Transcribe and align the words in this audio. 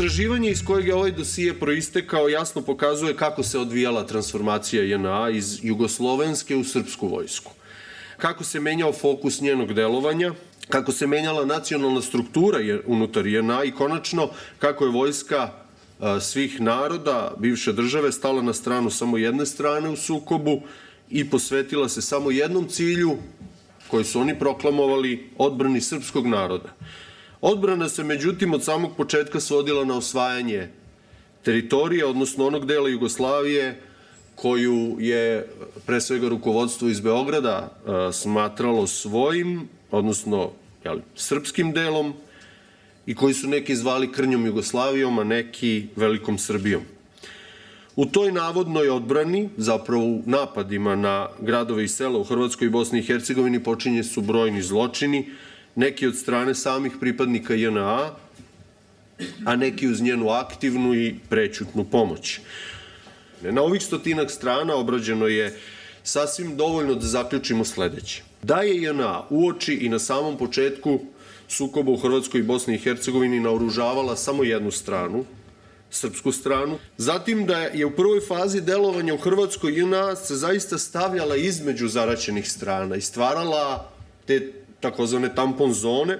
Istraživanje 0.00 0.50
iz 0.50 0.64
kojeg 0.64 0.86
je 0.86 0.94
ovaj 0.94 1.10
dosije 1.12 1.54
proistekao 1.54 2.28
jasno 2.28 2.62
pokazuje 2.62 3.16
kako 3.16 3.42
se 3.42 3.58
odvijala 3.58 4.06
transformacija 4.06 4.84
JNA 4.84 5.30
iz 5.30 5.58
jugoslovenske 5.64 6.56
u 6.56 6.64
srpsku 6.64 7.08
vojsku. 7.08 7.52
Kako 8.16 8.44
se 8.44 8.60
menjao 8.60 8.92
fokus 8.92 9.40
njenog 9.40 9.74
delovanja, 9.74 10.32
kako 10.68 10.92
se 10.92 11.06
menjala 11.06 11.44
nacionalna 11.44 12.02
struktura 12.02 12.58
unutar 12.86 13.26
JNA 13.26 13.64
i 13.64 13.70
konačno 13.70 14.30
kako 14.58 14.84
je 14.84 14.90
vojska 14.90 15.50
svih 16.20 16.60
naroda 16.60 17.34
bivše 17.38 17.72
države 17.72 18.12
stala 18.12 18.42
na 18.42 18.52
stranu 18.52 18.90
samo 18.90 19.18
jedne 19.18 19.46
strane 19.46 19.88
u 19.88 19.96
sukobu 19.96 20.62
i 21.10 21.30
posvetila 21.30 21.88
se 21.88 22.02
samo 22.02 22.30
jednom 22.30 22.68
cilju 22.68 23.16
koji 23.88 24.04
su 24.04 24.20
oni 24.20 24.38
proklamovali 24.38 25.30
odbrani 25.38 25.80
srpskog 25.80 26.26
naroda. 26.26 26.72
Odbrana 27.40 27.88
se 27.88 28.04
međutim 28.04 28.54
od 28.54 28.64
samog 28.64 28.96
početka 28.96 29.40
svodila 29.40 29.84
na 29.84 29.96
osvajanje 29.96 30.68
teritorije, 31.42 32.06
odnosno 32.06 32.46
onog 32.46 32.66
dela 32.66 32.88
Jugoslavije 32.88 33.80
koju 34.34 34.96
je 34.98 35.48
pre 35.86 36.00
svega 36.00 36.28
rukovodstvo 36.28 36.88
iz 36.88 37.00
Beograda 37.00 37.76
smatralo 38.12 38.86
svojim, 38.86 39.68
odnosno 39.90 40.50
jeli, 40.84 41.02
srpskim 41.16 41.72
delom 41.72 42.14
i 43.06 43.14
koji 43.14 43.34
su 43.34 43.48
neki 43.48 43.76
zvali 43.76 44.12
Krnjom 44.12 44.46
Jugoslavijom, 44.46 45.18
a 45.18 45.24
neki 45.24 45.86
Velikom 45.96 46.38
Srbijom. 46.38 46.82
U 47.96 48.06
toj 48.06 48.32
navodnoj 48.32 48.88
odbrani, 48.88 49.48
zapravo 49.56 50.04
u 50.04 50.22
napadima 50.26 50.96
na 50.96 51.28
gradove 51.40 51.84
i 51.84 51.88
sela 51.88 52.18
u 52.18 52.24
Hrvatskoj 52.24 52.66
i 52.66 52.70
Bosni 52.70 52.98
i 52.98 53.02
Hercegovini 53.02 53.62
počinje 53.62 54.02
su 54.04 54.20
brojni 54.20 54.62
zločini, 54.62 55.28
neki 55.74 56.06
od 56.06 56.16
strane 56.16 56.54
samih 56.54 56.92
pripadnika 57.00 57.54
JNA, 57.54 58.10
a 59.46 59.56
neki 59.56 59.88
uz 59.88 60.02
njenu 60.02 60.28
aktivnu 60.28 60.94
i 60.94 61.14
prećutnu 61.28 61.84
pomoć. 61.84 62.40
Na 63.42 63.62
ovih 63.62 63.82
stotinak 63.82 64.30
strana 64.30 64.74
obrađeno 64.74 65.26
je 65.26 65.58
sasvim 66.02 66.56
dovoljno 66.56 66.94
da 66.94 67.06
zaključimo 67.06 67.64
sledeće. 67.64 68.22
Da 68.42 68.56
je 68.56 68.82
JNA 68.82 69.22
uoči 69.30 69.74
i 69.74 69.88
na 69.88 69.98
samom 69.98 70.38
početku 70.38 71.00
sukoba 71.48 71.92
u 71.92 71.96
Hrvatskoj 71.96 72.40
i 72.40 72.42
Bosni 72.42 72.74
i 72.74 72.78
Hercegovini 72.78 73.40
naoružavala 73.40 74.16
samo 74.16 74.44
jednu 74.44 74.70
stranu, 74.70 75.24
srpsku 75.90 76.32
stranu. 76.32 76.78
Zatim 76.96 77.46
da 77.46 77.58
je 77.58 77.86
u 77.86 77.90
prvoj 77.90 78.20
fazi 78.20 78.60
delovanja 78.60 79.14
u 79.14 79.18
Hrvatskoj 79.18 79.80
JNA 79.80 80.16
se 80.16 80.36
zaista 80.36 80.78
stavljala 80.78 81.36
između 81.36 81.88
zaraćenih 81.88 82.50
strana 82.50 82.96
i 82.96 83.00
stvarala 83.00 83.90
te 84.26 84.52
takozvane 84.80 85.34
tampon 85.34 85.72
zone, 85.72 86.18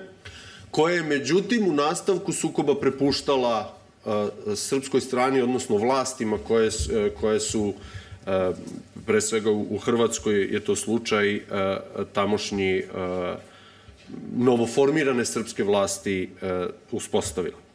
koje 0.71 0.97
je 0.97 1.03
međutim 1.03 1.69
u 1.69 1.73
nastavku 1.73 2.33
sukoba 2.33 2.75
prepuštala 2.75 3.77
srpskoj 4.55 5.01
strani, 5.01 5.41
odnosno 5.41 5.77
vlastima 5.77 6.39
koje, 6.39 6.71
koje 7.21 7.41
su 7.41 7.75
pre 9.07 9.21
svega 9.21 9.51
u 9.51 9.79
Hrvatskoj 9.79 10.43
je 10.45 10.61
to 10.61 10.77
slučaj 10.77 11.41
tamošnji 12.13 12.83
novoformirane 14.37 15.25
srpske 15.25 15.65
vlasti 15.65 16.31
uspostavila. 16.93 17.70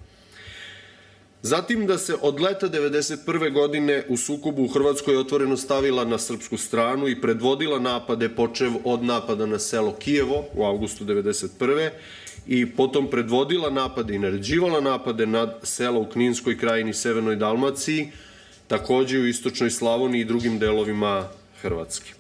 Zatim 1.45 1.87
da 1.87 1.97
se 1.97 2.15
od 2.21 2.39
leta 2.41 2.69
1991. 2.69 3.53
godine 3.53 4.03
u 4.09 4.17
sukobu 4.17 4.63
u 4.63 4.67
Hrvatskoj 4.67 5.17
otvoreno 5.17 5.57
stavila 5.57 6.05
na 6.05 6.17
srpsku 6.17 6.57
stranu 6.57 7.07
i 7.07 7.21
predvodila 7.21 7.79
napade 7.79 8.29
počev 8.29 8.71
od 8.83 9.03
napada 9.03 9.45
na 9.45 9.59
selo 9.59 9.93
Kijevo 9.93 10.45
u 10.53 10.65
avgustu 10.65 11.05
1991. 11.05 11.89
i 12.47 12.65
potom 12.65 13.09
predvodila 13.09 13.69
napade 13.69 14.15
i 14.15 14.19
naređivala 14.19 14.81
napade 14.81 15.25
nad 15.25 15.59
sela 15.63 15.99
u 15.99 16.09
Kninskoj 16.09 16.57
krajini 16.57 16.93
Severnoj 16.93 17.35
Dalmaciji, 17.35 18.11
takođe 18.67 19.19
u 19.19 19.27
istočnoj 19.27 19.69
Slavoniji 19.69 20.21
i 20.21 20.25
drugim 20.25 20.59
delovima 20.59 21.29
Hrvatske. 21.61 22.13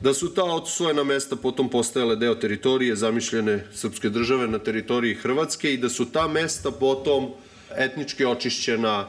Da 0.00 0.14
su 0.14 0.34
ta 0.34 0.44
odsvojena 0.44 1.04
mesta 1.04 1.36
potom 1.36 1.68
postajale 1.68 2.16
deo 2.16 2.34
teritorije 2.34 2.96
zamišljene 2.96 3.66
srpske 3.74 4.08
države 4.08 4.48
na 4.48 4.58
teritoriji 4.58 5.14
Hrvatske 5.14 5.74
i 5.74 5.76
da 5.76 5.88
su 5.88 6.04
ta 6.04 6.28
mesta 6.28 6.70
potom 6.70 7.32
etnički 7.76 8.24
očišćena 8.24 9.06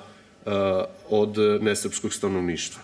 od 1.09 1.37
nesrpskog 1.61 2.13
stanovništva. 2.13 2.81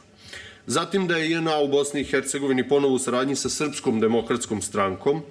Zatim 0.67 1.07
da 1.07 1.17
je 1.17 1.31
JNA 1.31 1.59
u 1.59 1.67
Bosni 1.67 2.01
i 2.01 2.03
Hercegovini 2.03 2.67
ponovo 2.67 2.93
u 2.93 2.99
saradnji 2.99 3.35
sa 3.35 3.49
Srpskom 3.49 3.99
demokratskom 3.99 4.61
strankom 4.61 5.21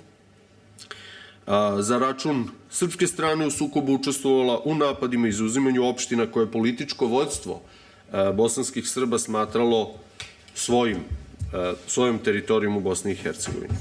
za 1.79 1.99
račun 1.99 2.49
srpske 2.71 3.07
strane 3.07 3.47
u 3.47 3.51
sukobu 3.51 3.95
učestvovala 3.95 4.61
u 4.65 4.75
napadima 4.75 5.27
i 5.27 5.31
izuzimanju 5.31 5.87
opština 5.87 6.27
koje 6.27 6.45
je 6.45 6.53
političko 6.53 7.07
vođstvo 7.07 7.61
bosanskih 8.35 8.89
Srba 8.89 9.19
smatralo 9.19 9.95
svojim, 10.55 10.99
svojom 11.87 12.19
teritorijom 12.19 12.77
u 12.77 12.81
Bosni 12.81 13.13
i 13.13 13.17
Hercegovini 13.17 13.75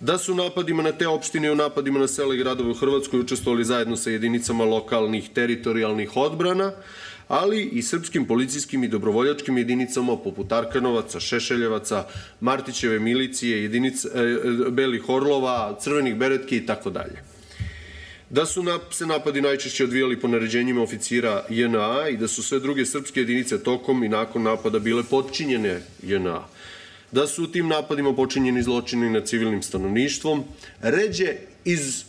da 0.00 0.18
su 0.18 0.34
napadima 0.34 0.82
na 0.82 0.92
te 0.92 1.08
opštine 1.08 1.48
i 1.48 1.50
u 1.50 1.54
napadima 1.54 1.98
na 1.98 2.08
sele 2.08 2.36
i 2.36 2.38
gradove 2.38 2.70
u 2.70 2.74
Hrvatskoj 2.74 3.20
učestvovali 3.20 3.64
zajedno 3.64 3.96
sa 3.96 4.10
jedinicama 4.10 4.64
lokalnih 4.64 5.30
teritorijalnih 5.34 6.16
odbrana, 6.16 6.72
ali 7.28 7.62
i 7.62 7.82
srpskim 7.82 8.26
policijskim 8.26 8.84
i 8.84 8.88
dobrovoljačkim 8.88 9.58
jedinicama 9.58 10.16
poput 10.16 10.52
Arkanovaca, 10.52 11.20
Šešeljevaca, 11.20 12.04
Martićeve 12.40 12.98
milicije, 12.98 13.62
jedinica, 13.62 14.08
e, 14.14 14.70
Belih 14.70 15.08
Orlova, 15.08 15.78
Crvenih 15.80 16.16
beretki 16.16 16.56
i 16.56 16.66
tako 16.66 16.90
dalje. 16.90 17.22
Da 18.30 18.46
su 18.46 18.64
se 18.90 19.06
napadi 19.06 19.40
najčešće 19.40 19.84
odvijali 19.84 20.20
po 20.20 20.28
naređenjima 20.28 20.82
oficira 20.82 21.44
JNA 21.48 22.08
i 22.08 22.16
da 22.16 22.28
su 22.28 22.42
sve 22.42 22.60
druge 22.60 22.86
srpske 22.86 23.20
jedinice 23.20 23.62
tokom 23.62 24.04
i 24.04 24.08
nakon 24.08 24.42
napada 24.42 24.78
bile 24.78 25.02
podčinjene 25.02 25.80
JNA 26.02 26.55
da 27.12 27.26
su 27.26 27.44
u 27.44 27.46
tim 27.46 27.68
napadima 27.68 28.14
počinjeni 28.14 28.62
zločini 28.62 29.10
nad 29.10 29.26
civilnim 29.26 29.62
stanovništvom, 29.62 30.44
ređe 30.80 31.34
iz 31.64 32.04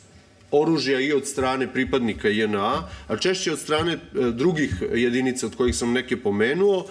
oružja 0.52 1.00
i 1.00 1.14
od 1.14 1.28
strane 1.28 1.74
pripadnika 1.74 2.30
JNA, 2.30 2.88
a 3.08 3.18
češće 3.18 3.52
od 3.52 3.60
strane 3.60 3.94
e, 3.94 4.00
drugih 4.32 4.84
jedinica 4.94 5.46
od 5.46 5.56
kojih 5.56 5.76
sam 5.76 5.92
neke 5.92 6.18
pomenuo, 6.18 6.86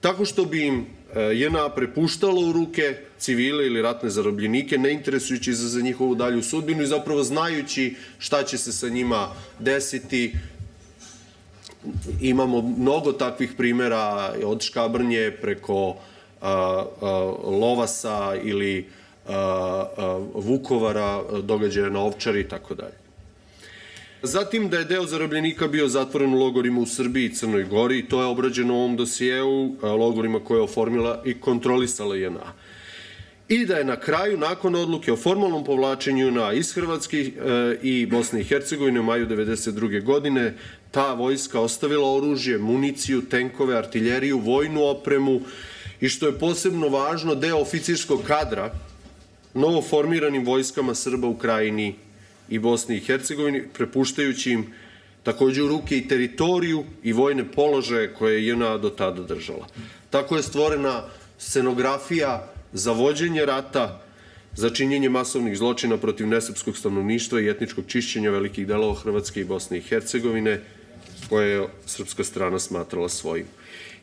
tako 0.00 0.24
što 0.24 0.44
bi 0.44 0.66
im 0.66 0.86
e, 1.14 1.20
JNA 1.20 1.68
prepuštalo 1.68 2.48
u 2.48 2.52
ruke 2.52 2.96
civile 3.18 3.66
ili 3.66 3.82
ratne 3.82 4.10
zarobljenike, 4.10 4.78
ne 4.78 4.92
interesujući 4.92 5.54
za, 5.54 5.68
za 5.68 5.80
njihovu 5.80 6.14
dalju 6.14 6.42
sudbinu 6.42 6.82
i 6.82 6.86
zapravo 6.86 7.22
znajući 7.22 7.94
šta 8.18 8.42
će 8.42 8.58
se 8.58 8.72
sa 8.72 8.88
njima 8.88 9.28
desiti. 9.58 10.32
Imamo 12.20 12.62
mnogo 12.62 13.12
takvih 13.12 13.52
primera 13.56 14.34
od 14.44 14.62
Škabrnje 14.62 15.30
preko 15.40 15.96
Lovasa 17.44 18.34
ili 18.42 18.86
Vukovara, 20.34 21.22
događaja 21.42 21.90
na 21.90 22.00
Ovčari 22.00 22.40
i 22.40 22.48
tako 22.48 22.74
dalje. 22.74 23.02
Zatim 24.22 24.68
da 24.68 24.78
je 24.78 24.84
deo 24.84 25.06
zarobljenika 25.06 25.68
bio 25.68 25.88
zatvoren 25.88 26.34
u 26.34 26.38
logorima 26.38 26.80
u 26.80 26.86
Srbiji 26.86 27.24
i 27.24 27.34
Crnoj 27.34 27.64
Gori 27.64 28.08
to 28.08 28.20
je 28.20 28.26
obrađeno 28.26 28.74
u 28.74 28.78
ovom 28.78 28.96
dosijeu, 28.96 29.74
logorima 29.82 30.40
koje 30.44 30.58
je 30.58 30.62
oformila 30.62 31.22
i 31.24 31.40
kontrolisala 31.40 32.16
JNA. 32.16 32.52
I 33.48 33.66
da 33.66 33.76
je 33.76 33.84
na 33.84 33.96
kraju, 34.00 34.38
nakon 34.38 34.74
odluke 34.74 35.12
o 35.12 35.16
formalnom 35.16 35.64
povlačenju 35.64 36.26
JNA 36.26 36.52
iz 36.52 36.72
Hrvatske 36.74 37.18
e, 37.18 37.30
i 37.82 38.06
Bosne 38.06 38.40
i 38.40 38.44
Hercegovine 38.44 39.00
u 39.00 39.02
maju 39.02 39.26
1992. 39.26 40.04
godine, 40.04 40.54
ta 40.90 41.14
vojska 41.14 41.60
ostavila 41.60 42.14
oružje, 42.14 42.58
municiju, 42.58 43.22
tenkove, 43.22 43.76
artiljeriju, 43.76 44.38
vojnu 44.38 44.84
opremu, 44.84 45.40
i 46.02 46.08
što 46.08 46.26
je 46.26 46.38
posebno 46.38 46.88
važno, 46.88 47.34
deo 47.34 47.60
oficirskog 47.62 48.22
kadra 48.26 48.72
novo 49.54 49.82
formiranim 49.82 50.44
vojskama 50.44 50.94
Srba 50.94 51.28
u 51.28 51.36
Krajini 51.38 51.94
i 52.48 52.58
Bosni 52.58 52.96
i 52.96 53.00
Hercegovini, 53.00 53.62
prepuštajući 53.72 54.50
im 54.50 54.66
takođe 55.22 55.62
u 55.62 55.68
ruke 55.68 55.96
i 55.98 56.08
teritoriju 56.08 56.84
i 57.02 57.12
vojne 57.12 57.44
položaje 57.52 58.14
koje 58.14 58.34
je 58.34 58.48
JNA 58.48 58.78
do 58.78 58.90
tada 58.90 59.22
držala. 59.22 59.66
Tako 60.10 60.36
je 60.36 60.42
stvorena 60.42 61.04
scenografija 61.38 62.50
za 62.72 62.92
vođenje 62.92 63.46
rata, 63.46 64.02
za 64.54 64.70
činjenje 64.70 65.08
masovnih 65.08 65.58
zločina 65.58 65.96
protiv 65.96 66.26
nesrpskog 66.26 66.76
stanovništva 66.76 67.40
i 67.40 67.48
etničkog 67.48 67.84
čišćenja 67.86 68.30
velikih 68.30 68.66
delova 68.66 68.94
Hrvatske 68.94 69.40
i 69.40 69.44
Bosne 69.44 69.78
i 69.78 69.86
Hercegovine, 69.86 70.60
koje 71.28 71.50
je 71.50 71.68
srpska 71.86 72.24
strana 72.24 72.58
smatrala 72.58 73.08
svojim. 73.08 73.46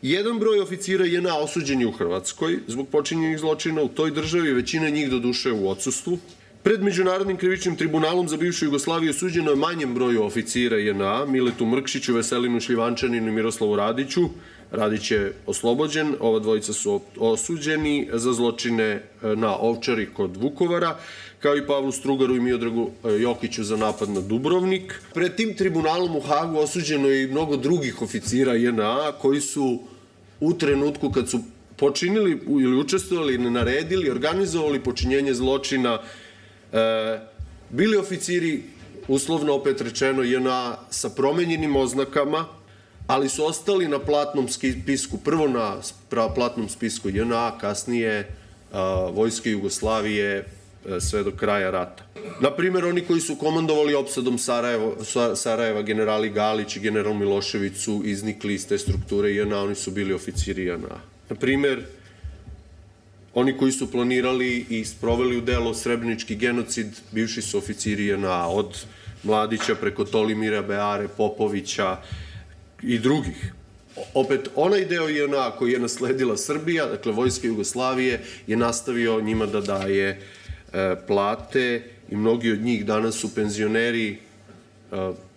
Jedan 0.02 0.40
broj 0.40 0.60
oficira 0.60 1.06
je 1.06 1.22
na 1.22 1.38
osuđenju 1.38 1.90
u 1.90 1.92
Hrvatskoj 1.92 2.60
zbog 2.68 2.88
počinjenih 2.88 3.40
zločina 3.40 3.82
u 3.82 3.88
toj 3.88 4.12
državi, 4.12 4.54
većina 4.54 4.90
njih 4.90 5.10
do 5.10 5.20
duše 5.20 5.52
u 5.52 5.70
odsustvu. 5.70 6.18
Pred 6.64 6.84
Međunarodnim 6.84 7.38
krivičnim 7.38 7.76
tribunalom 7.76 8.28
za 8.28 8.38
bivšu 8.38 8.66
Jugoslaviju 8.66 9.14
suđeno 9.14 9.52
je 9.52 9.56
manjem 9.56 9.94
broju 9.94 10.24
oficira 10.24 10.78
JNA, 10.78 11.26
Miletu 11.26 11.66
Mrkšiću, 11.66 12.14
Veselinu 12.14 12.60
Šljivančaninu 12.60 13.28
i 13.28 13.32
Miroslavu 13.32 13.76
Radiću, 13.76 14.30
Radić 14.72 15.12
je 15.12 15.34
oslobođen, 15.46 16.16
ova 16.20 16.40
dvojica 16.40 16.74
su 16.74 17.02
osuđeni 17.18 18.10
za 18.14 18.34
zločine 18.34 19.04
na 19.22 19.58
Ovčari 19.58 20.10
kod 20.14 20.38
Vukovara, 20.38 20.98
kao 21.40 21.58
i 21.58 21.68
Pavlu 21.68 21.92
Strugaru 21.92 22.36
i 22.36 22.40
Miodragu 22.40 22.92
Jokiću 23.20 23.64
za 23.64 23.78
napad 23.78 24.10
na 24.10 24.22
Dubrovnik. 24.22 25.02
Pred 25.14 25.36
tim 25.36 25.56
tribunalom 25.56 26.16
u 26.16 26.22
Hagu 26.22 26.58
osuđeno 26.58 27.08
je 27.08 27.24
i 27.24 27.28
mnogo 27.28 27.58
drugih 27.58 28.02
oficira 28.02 28.54
JNA 28.54 29.12
koji 29.22 29.42
su 29.42 29.80
u 30.40 30.54
trenutku 30.54 31.12
kad 31.12 31.30
su 31.30 31.40
počinili 31.76 32.42
ili 32.48 32.80
učestvovali 32.80 33.34
ili 33.34 33.52
naredili, 33.52 34.10
organizovali 34.10 34.84
počinjenje 34.84 35.34
zločina, 35.34 36.00
e, 36.74 37.20
bili 37.70 37.98
oficiri, 37.98 38.64
uslovno 39.08 39.54
opet 39.54 39.82
rečeno, 39.82 40.24
JNA 40.24 40.78
sa 40.90 41.10
promenjenim 41.10 41.76
oznakama, 41.76 42.46
ali 43.10 43.30
su 43.30 43.46
ostali 43.46 43.88
na 43.88 44.00
platnom 44.00 44.48
spisku, 44.48 45.18
prvo 45.18 45.48
na 45.48 45.82
platnom 46.36 46.70
spisku 46.70 47.10
JNA, 47.10 47.58
kasnije 47.58 48.28
a, 48.72 49.10
Vojske 49.14 49.50
Jugoslavije 49.52 50.46
a, 50.86 51.00
sve 51.00 51.24
do 51.24 51.32
kraja 51.32 51.72
rata. 51.72 52.04
Na 52.42 52.52
primjer, 52.52 52.86
oni 52.86 53.02
koji 53.02 53.22
su 53.22 53.36
komandovali 53.36 53.96
opsadom 53.96 54.38
Sarajeva, 54.38 54.92
Sarajeva 55.36 55.82
generali 55.82 56.30
Galić 56.30 56.76
i 56.76 56.80
general 56.80 57.14
Milošević 57.14 57.78
su 57.78 58.02
iznikli 58.06 58.54
iz 58.54 58.68
te 58.68 58.78
strukture 58.78 59.34
JNA, 59.34 59.62
oni 59.62 59.76
su 59.76 59.92
bili 59.92 60.14
oficiri 60.14 60.66
JNA. 60.66 61.02
Na 61.30 61.36
primjer, 61.36 61.86
oni 63.34 63.58
koji 63.58 63.72
su 63.72 63.92
planirali 63.92 64.66
i 64.70 64.86
sproveli 64.86 65.38
u 65.38 65.42
delo 65.42 65.74
srebrenički 65.74 66.36
genocid, 66.36 66.88
bivši 67.12 67.42
su 67.42 67.58
oficiri 67.58 68.06
JNA, 68.06 68.48
od 68.48 68.86
Mladića 69.24 69.76
preko 69.76 70.06
Tolimira 70.06 70.62
Beare, 70.62 71.08
Popovića 71.08 71.98
i 72.84 73.00
drugih. 73.00 73.54
Opet, 74.14 74.50
onaj 74.56 74.86
deo 74.86 75.08
JNA 75.10 75.52
koji 75.52 75.72
je 75.72 75.80
nasledila 75.80 76.38
Srbija, 76.38 76.86
dakle 76.86 77.12
Vojska 77.12 77.48
Jugoslavije, 77.48 78.22
je 78.48 78.58
nastavio 78.58 79.22
njima 79.22 79.46
da 79.46 79.62
daje 79.62 80.08
e, 80.10 80.96
plate 81.08 81.84
i 82.12 82.16
mnogi 82.16 82.52
od 82.52 82.62
njih 82.62 82.86
danas 82.86 83.16
su 83.16 83.36
penzioneri 83.36 84.10
e, 84.12 84.18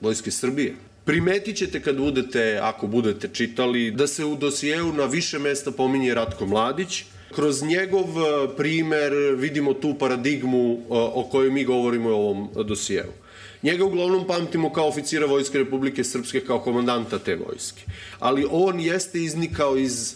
Vojske 0.00 0.30
Srbije. 0.30 0.74
Primetit 1.04 1.56
ćete 1.56 1.82
kad 1.82 1.96
budete, 1.96 2.58
ako 2.62 2.86
budete 2.86 3.28
čitali, 3.32 3.90
da 3.90 4.06
se 4.06 4.24
u 4.24 4.36
dosijeu 4.36 4.92
na 4.92 5.04
više 5.04 5.38
mesta 5.38 5.70
pominje 5.70 6.14
Ratko 6.14 6.46
Mladić. 6.46 7.04
Kroz 7.34 7.62
njegov 7.62 8.04
e, 8.04 8.56
primer 8.56 9.12
vidimo 9.36 9.74
tu 9.74 9.94
paradigmu 9.98 10.72
e, 10.72 10.84
o 10.88 11.28
kojoj 11.30 11.50
mi 11.50 11.64
govorimo 11.64 12.08
u 12.08 12.12
ovom 12.12 12.48
dosijeu. 12.64 13.21
Njega 13.62 13.84
uglavnom 13.84 14.26
pamtimo 14.26 14.72
kao 14.72 14.88
oficira 14.88 15.26
Vojske 15.26 15.58
Republike 15.58 16.04
Srpske, 16.04 16.40
kao 16.40 16.58
komandanta 16.58 17.18
te 17.18 17.36
vojske. 17.36 17.82
Ali 18.18 18.46
on 18.50 18.80
jeste 18.80 19.22
iznikao 19.22 19.76
iz 19.76 20.12
e, 20.12 20.14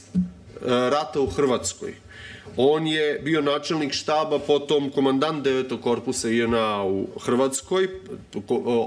rata 0.67 1.21
u 1.21 1.27
Hrvatskoj. 1.27 1.95
On 2.57 2.87
je 2.87 3.21
bio 3.25 3.41
načelnik 3.41 3.93
štaba, 3.93 4.39
potom 4.39 4.91
komandant 4.91 5.47
9. 5.47 5.81
korpusa 5.81 6.31
INA 6.31 6.85
u 6.85 7.07
Hrvatskoj, 7.21 7.89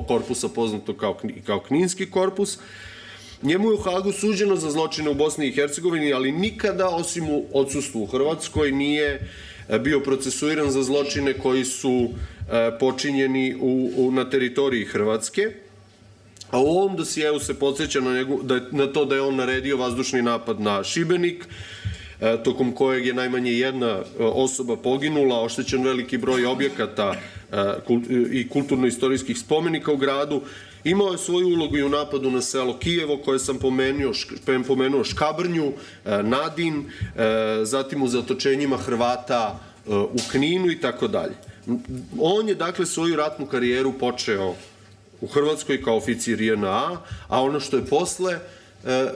korpusa 0.08 0.50
poznato 0.50 0.94
kao, 0.94 1.18
kao 1.46 1.60
Kninski 1.60 2.12
korpus. 2.12 2.60
Njemu 3.44 3.70
je 3.70 3.74
u 3.74 3.78
Hagu 3.78 4.12
suđeno 4.12 4.56
za 4.56 4.72
zločine 4.72 5.10
u 5.10 5.14
Bosni 5.14 5.48
i 5.48 5.52
Hercegovini, 5.52 6.14
ali 6.14 6.32
nikada, 6.32 6.90
osim 6.90 7.30
u 7.30 7.46
odsustvu 7.54 8.04
u 8.04 8.06
Hrvatskoj, 8.06 8.72
nije 8.72 9.30
e, 9.70 9.80
bio 9.80 10.00
procesuiran 10.00 10.72
za 10.72 10.84
zločine 10.84 11.34
koji 11.34 11.66
su 11.66 12.10
e, 12.10 12.39
počinjeni 12.80 13.56
u, 13.60 13.92
u, 13.98 14.12
na 14.12 14.30
teritoriji 14.30 14.86
Hrvatske. 14.86 15.42
A 16.52 16.60
u 16.60 16.66
ovom 16.66 16.96
dosijeu 16.98 17.40
se 17.40 17.60
podsjeća 17.60 18.02
na, 18.02 18.14
njegu, 18.14 18.40
da, 18.44 18.60
na 18.72 18.88
to 18.88 19.06
da 19.06 19.16
je 19.16 19.22
on 19.22 19.36
naredio 19.36 19.78
vazdušni 19.78 20.22
napad 20.22 20.62
na 20.62 20.84
Šibenik, 20.84 21.48
E, 22.22 22.44
tokom 22.44 22.72
kojeg 22.72 23.06
je 23.06 23.14
najmanje 23.14 23.52
jedna 23.52 23.88
e, 23.88 24.02
osoba 24.20 24.76
poginula, 24.76 25.42
oštećen 25.42 25.84
veliki 25.84 26.18
broj 26.18 26.46
objekata 26.46 27.14
e, 27.52 27.56
i 28.32 28.50
kulturno-istorijskih 28.50 29.40
spomenika 29.40 29.92
u 29.92 29.98
gradu. 29.98 30.42
Imao 30.84 31.12
je 31.12 31.18
svoju 31.18 31.48
ulogu 31.48 31.78
i 31.78 31.84
u 31.84 31.90
napadu 31.90 32.32
na 32.32 32.42
selo 32.42 32.78
Kijevo, 32.78 33.18
koje 33.18 33.40
sam 33.40 33.60
pomenuo, 33.60 34.14
pomenuo 34.68 35.04
Škabrnju, 35.04 35.74
Nadin, 36.06 36.86
zatim 37.64 38.04
u 38.04 38.08
zatočenjima 38.08 38.78
Hrvata 38.78 39.60
u 39.88 40.20
Kninu 40.32 40.72
i 40.72 40.80
tako 40.82 41.08
dalje. 41.08 41.34
On 42.20 42.50
je 42.50 42.56
dakle 42.56 42.86
svoju 42.86 43.16
ratnu 43.16 43.46
karijeru 43.46 43.94
počeo 44.00 44.56
u 45.22 45.28
Hrvatskoj 45.28 45.84
kao 45.84 45.98
oficir 45.98 46.42
JNA, 46.42 47.02
a 47.28 47.42
ono 47.42 47.60
što 47.60 47.78
je 47.78 47.86
posle 47.86 48.40
E, 48.86 48.92
e, 48.92 49.08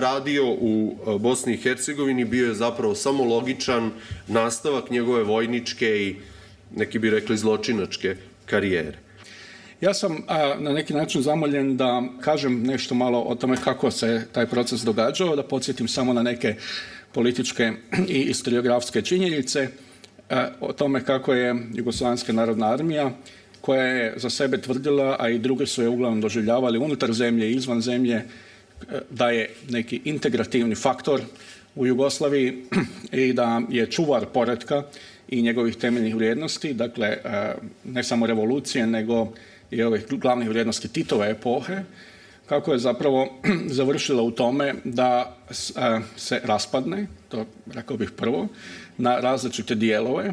radio 0.00 0.44
u 0.46 0.96
e, 1.06 1.18
Bosni 1.18 1.54
i 1.54 1.56
Hercegovini 1.56 2.24
bio 2.24 2.48
je 2.48 2.54
zapravo 2.54 2.94
samo 2.94 3.24
logičan 3.24 3.90
nastavak 4.28 4.90
njegove 4.90 5.22
vojničke 5.22 5.86
i 5.86 6.16
neki 6.76 6.98
bi 6.98 7.10
rekli 7.10 7.36
zločinačke 7.36 8.16
karijere. 8.46 8.98
Ja 9.80 9.94
sam 9.94 10.24
a, 10.28 10.54
na 10.58 10.72
neki 10.72 10.94
način 10.94 11.22
zamoljen 11.22 11.76
da 11.76 12.02
kažem 12.20 12.62
nešto 12.62 12.94
malo 12.94 13.20
o 13.20 13.34
tome 13.34 13.56
kako 13.64 13.90
se 13.90 14.26
taj 14.32 14.46
proces 14.46 14.80
događao, 14.80 15.36
da 15.36 15.42
podsjetim 15.42 15.88
samo 15.88 16.12
na 16.12 16.22
neke 16.22 16.54
političke 17.12 17.72
i 18.08 18.20
istoriografske 18.20 19.02
činjenice 19.02 19.68
o 20.60 20.72
tome 20.72 21.04
kako 21.04 21.34
je 21.34 21.56
Jugoslovenska 21.74 22.32
narodna 22.32 22.72
armija 22.72 23.10
koja 23.60 23.82
je 23.82 24.14
za 24.16 24.30
sebe 24.30 24.60
tvrdila, 24.60 25.16
a 25.20 25.28
i 25.28 25.38
druge 25.38 25.66
su 25.66 25.82
je 25.82 25.88
uglavnom 25.88 26.20
doživljavali 26.20 26.78
unutar 26.78 27.12
zemlje 27.12 27.50
i 27.50 27.54
izvan 27.54 27.80
zemlje, 27.80 28.22
da 29.10 29.30
je 29.30 29.50
neki 29.70 30.00
integrativni 30.04 30.74
faktor 30.74 31.20
u 31.74 31.86
Jugoslaviji 31.86 32.64
i 33.26 33.32
da 33.32 33.62
je 33.70 33.90
čuvar 33.90 34.26
poredka 34.26 34.82
i 35.28 35.42
njegovih 35.42 35.76
temeljnih 35.76 36.14
vrijednosti, 36.14 36.74
dakle 36.74 37.06
e, 37.06 37.18
ne 37.84 38.04
samo 38.04 38.26
revolucije, 38.26 38.86
nego 38.86 39.32
i 39.70 39.82
ovih 39.82 40.06
glavnih 40.10 40.48
vrijednosti 40.48 40.88
Titove 40.88 41.30
epohe, 41.30 41.82
kako 42.52 42.72
je 42.72 42.78
zapravo 42.78 43.28
završila 43.78 44.22
u 44.22 44.30
tome 44.30 44.74
da 44.84 45.36
e, 45.50 45.54
se 46.16 46.40
raspadne, 46.44 47.06
to 47.28 47.46
rekao 47.66 47.96
bih 47.96 48.10
prvo, 48.16 48.48
na 48.98 49.20
različite 49.20 49.74
dijelove, 49.74 50.32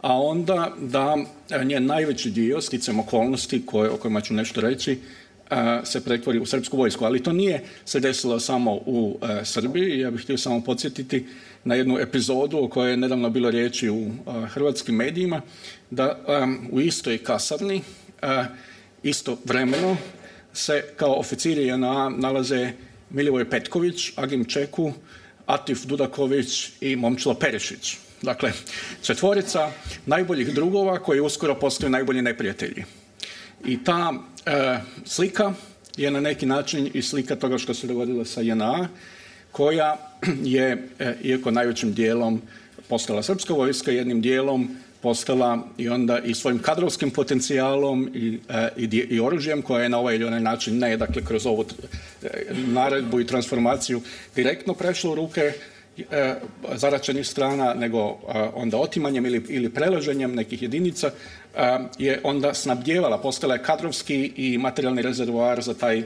a 0.00 0.20
onda 0.20 0.72
da 0.80 1.16
njen 1.64 1.86
najveći 1.86 2.30
dio, 2.30 2.60
sticam 2.60 3.00
okolnosti 3.00 3.66
koje, 3.66 3.90
o 3.90 3.96
kojima 3.96 4.20
ću 4.20 4.34
nešto 4.34 4.60
reći, 4.60 4.98
se 5.84 6.04
pretvori 6.04 6.38
u 6.38 6.46
srpsku 6.46 6.76
vojsku. 6.76 7.04
Ali 7.04 7.22
to 7.22 7.32
nije 7.32 7.64
se 7.84 8.00
desilo 8.00 8.40
samo 8.40 8.74
u 8.74 9.18
e, 9.22 9.44
Srbiji. 9.44 9.98
Ja 9.98 10.10
bih 10.10 10.22
htio 10.22 10.38
samo 10.38 10.60
podsjetiti 10.60 11.26
na 11.64 11.74
jednu 11.74 11.98
epizodu 11.98 12.58
o 12.58 12.68
kojoj 12.68 12.90
je 12.90 12.96
nedavno 12.96 13.30
bilo 13.30 13.50
riječi 13.50 13.90
u 13.90 14.06
e, 14.06 14.10
hrvatskim 14.46 14.94
medijima, 14.94 15.40
da 15.90 16.18
u 16.70 16.80
istoj 16.80 17.18
kasarni 17.18 17.82
e, 18.22 18.44
isto 19.02 19.38
vremeno 19.44 19.96
se 20.52 20.84
kao 20.96 21.14
oficiri 21.14 21.66
JNA 21.66 22.08
nalaze 22.08 22.72
Milivoj 23.10 23.50
Petković, 23.50 24.12
Agim 24.16 24.44
Čeku, 24.44 24.92
Atif 25.46 25.84
Dudaković 25.84 26.70
i 26.80 26.96
Momčilo 26.96 27.34
Perišić. 27.34 27.96
Dakle, 28.22 28.52
četvorica 29.02 29.70
najboljih 30.06 30.54
drugova 30.54 30.98
koji 30.98 31.20
uskoro 31.20 31.54
postaju 31.54 31.90
najbolji 31.90 32.22
neprijatelji. 32.22 32.84
I 33.64 33.84
ta 33.84 34.12
e, 34.46 34.78
slika 35.04 35.52
je 35.96 36.10
na 36.10 36.20
neki 36.20 36.46
način 36.46 36.90
i 36.94 37.02
slika 37.02 37.36
toga 37.36 37.58
što 37.58 37.74
se 37.74 37.86
dogodilo 37.86 38.24
sa 38.24 38.40
JNA, 38.40 38.88
koja 39.52 39.96
je, 40.42 40.88
e, 40.98 41.14
iako 41.22 41.50
najvećim 41.50 41.92
dijelom 41.94 42.42
postala 42.88 43.22
srpska 43.22 43.54
vojska, 43.54 43.90
jednim 43.90 44.20
dijelom 44.20 44.76
postala 45.02 45.58
i 45.78 45.88
onda 45.88 46.18
i 46.18 46.34
svojim 46.34 46.58
kadrovskim 46.58 47.10
potencijalom 47.10 48.10
i, 48.14 48.38
e, 48.48 48.68
i, 48.76 49.06
i 49.10 49.20
oružjem 49.20 49.62
koje 49.62 49.82
je 49.82 49.88
na 49.88 49.98
ovaj 49.98 50.14
ili 50.14 50.24
onaj 50.24 50.40
način, 50.40 50.78
ne 50.78 50.96
dakle 50.96 51.24
kroz 51.24 51.46
ovu 51.46 51.64
e, 52.22 52.28
naredbu 52.66 53.20
i 53.20 53.26
transformaciju 53.26 54.00
direktno 54.36 54.74
prešlo 54.74 55.12
u 55.12 55.14
ruke 55.14 55.52
e, 56.10 56.34
zaračenih 56.74 57.26
strana, 57.26 57.74
nego 57.74 57.98
e, 57.98 58.14
onda 58.54 58.78
otimanjem 58.78 59.26
ili, 59.26 59.44
ili 59.48 59.70
prelaženjem 59.70 60.34
nekih 60.34 60.62
jedinica 60.62 61.10
je 61.98 62.20
onda 62.24 62.54
snabdjevala, 62.54 63.18
postala 63.18 63.54
je 63.54 63.62
kadrovski 63.62 64.32
i 64.36 64.58
materijalni 64.58 65.02
rezervoar 65.02 65.62
za 65.62 65.74
taj 65.74 66.02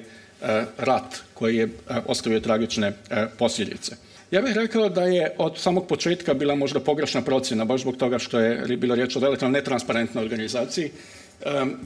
rat 0.79 1.23
koji 1.35 1.57
je 1.57 1.69
ostavio 2.07 2.41
tragične 2.41 2.93
posljedice. 3.39 3.97
Ja 4.31 4.43
bih 4.43 4.55
rekao 4.55 4.89
da 4.89 5.03
je 5.03 5.35
od 5.39 5.59
samog 5.59 5.87
početka 5.87 6.35
bila 6.35 6.55
možda 6.55 6.81
pogrešna 6.81 7.23
procjena, 7.23 7.65
baš 7.65 7.81
zbog 7.81 7.97
toga 7.97 8.19
što 8.19 8.41
je 8.41 8.77
bilo 8.77 8.95
riječ 8.95 9.17
o 9.17 9.21
relativno 9.21 9.53
netransparentnoj 9.53 10.25
organizaciji, 10.25 10.91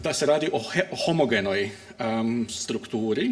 da 0.03 0.13
se 0.13 0.27
radi 0.27 0.51
o 0.53 0.63
homogenoj 1.07 1.71
strukturi 2.49 3.31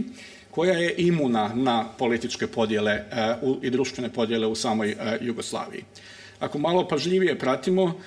koja 0.51 0.73
je 0.73 0.95
imuna 0.97 1.51
na 1.55 1.85
političke 1.99 2.47
podjele 2.47 2.93
e, 2.93 3.05
i 3.63 3.71
društvene 3.71 4.09
podjele 4.09 4.47
u 4.47 4.55
samoj 4.55 4.91
e, 4.91 5.19
Jugoslaviji. 5.21 5.85
Ako 6.41 6.59
malo 6.59 6.89
pažljivije 6.89 7.39
pratimo, 7.39 8.01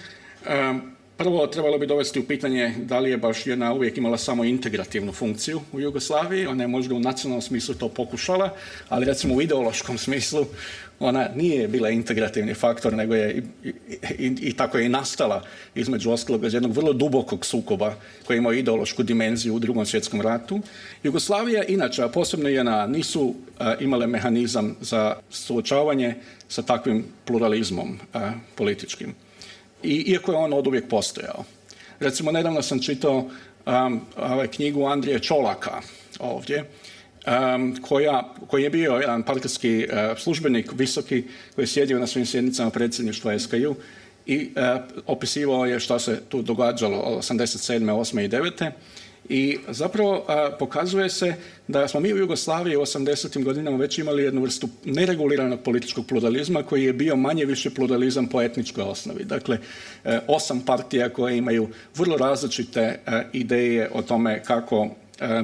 Prvo, 1.20 1.48
trebalo 1.48 1.78
bi 1.78 1.88
dovesti 1.88 2.20
u 2.20 2.24
pitanje 2.24 2.76
da 2.78 3.00
li 3.00 3.12
je 3.12 3.18
baš 3.18 3.48
jedna 3.48 3.74
uvijek 3.74 3.98
imala 3.98 4.18
samo 4.18 4.44
integrativnu 4.44 5.12
funkciju 5.12 5.62
u 5.72 5.80
Jugoslaviji. 5.80 6.48
Ona 6.48 6.64
je 6.64 6.68
možda 6.68 6.96
u 6.96 7.00
nacionalnom 7.00 7.42
smislu 7.42 7.76
to 7.76 7.90
pokušala, 7.90 8.50
ali 8.90 9.06
recimo 9.06 9.36
u 9.36 9.42
ideološkom 9.42 9.98
smislu 10.06 10.46
ona 11.00 11.28
nije 11.36 11.68
bila 11.68 11.90
integrativni 11.90 12.54
faktor, 12.54 12.94
nego 12.94 13.16
je 13.16 13.44
i, 13.64 13.70
i, 14.20 14.36
i 14.42 14.54
tako 14.54 14.78
je 14.78 14.86
i 14.86 14.90
nastala 14.90 15.44
između 15.76 16.12
ostalog 16.12 16.46
iz 16.46 16.54
jednog 16.54 16.72
vrlo 16.72 16.94
dubokog 16.94 17.46
sukoba 17.46 17.96
koji 18.28 18.38
ima 18.38 18.54
ideološku 18.54 19.04
dimenziju 19.04 19.56
u 19.56 19.60
drugom 19.60 19.86
svjetskom 19.86 20.22
ratu. 20.22 20.60
Jugoslavija 21.04 21.64
inače, 21.64 22.04
posebno 22.14 22.50
JNA, 22.50 22.88
nisu 22.88 23.36
a, 23.58 23.76
imale 23.80 24.08
mehanizam 24.08 24.76
za 24.82 25.16
suočavanje 25.30 26.16
sa 26.48 26.62
takvim 26.62 27.06
pluralizmom 27.26 28.00
a, 28.14 28.32
političkim 28.56 29.29
i, 29.84 29.94
iako 30.12 30.32
je 30.32 30.38
on 30.38 30.54
od 30.54 30.68
uvijek 30.68 30.88
postojao. 30.88 31.44
Recimo, 32.00 32.32
nedavno 32.32 32.62
sam 32.62 32.82
čitao 32.82 33.18
um, 33.18 34.02
ovaj, 34.18 34.48
knjigu 34.48 34.86
Andrije 34.86 35.20
Čolaka 35.20 35.82
ovdje, 36.20 36.66
um, 37.56 37.78
koja, 37.82 38.34
koji 38.48 38.64
je 38.64 38.70
bio 38.70 38.94
jedan 38.94 39.24
partijski 39.24 39.88
uh, 39.88 40.18
službenik 40.18 40.72
visoki 40.76 41.24
koji 41.56 41.64
je 41.64 41.68
sjedio 41.68 42.00
na 42.00 42.08
svim 42.08 42.26
sjednicama 42.26 42.70
predsjedništva 42.70 43.40
SKU 43.40 43.76
i 44.26 44.50
uh, 44.56 44.82
opisivao 45.08 45.66
je 45.66 45.80
što 45.80 46.00
se 46.00 46.22
tu 46.30 46.42
događalo 46.42 46.98
87. 46.98 47.80
8. 47.80 48.26
i 48.26 48.30
9 48.30 48.72
i 49.30 49.58
zapravo 49.68 50.26
a, 50.28 50.52
pokazuje 50.60 51.10
se 51.10 51.34
da 51.68 51.88
smo 51.88 52.00
mi 52.00 52.14
u 52.14 52.18
Jugoslaviji 52.18 52.78
u 52.78 52.82
80. 52.82 53.44
godinama 53.44 53.78
već 53.78 53.98
imali 53.98 54.24
jednu 54.24 54.42
vrstu 54.42 54.70
nereguliranog 54.86 55.60
političkog 55.64 56.06
pluralizma 56.06 56.64
koji 56.64 56.84
je 56.84 56.94
bio 56.94 57.16
manje 57.16 57.46
više 57.46 57.70
pluralizam 57.70 58.28
po 58.28 58.42
etničkoj 58.42 58.84
osnovi. 58.84 59.24
Dakle, 59.24 59.58
e, 60.06 60.20
osam 60.28 60.62
partija 60.66 61.10
koje 61.10 61.38
imaju 61.38 61.68
vrlo 61.96 62.18
različite 62.18 62.82
e, 62.82 63.24
ideje 63.34 63.90
o 63.94 64.02
tome 64.02 64.44
kako, 64.44 64.90
e, 65.20 65.44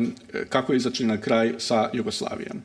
kako 0.49 0.73
izaći 0.73 1.05
na 1.05 1.21
kraj 1.21 1.53
sa 1.57 1.89
Jugoslavijom. 1.93 2.61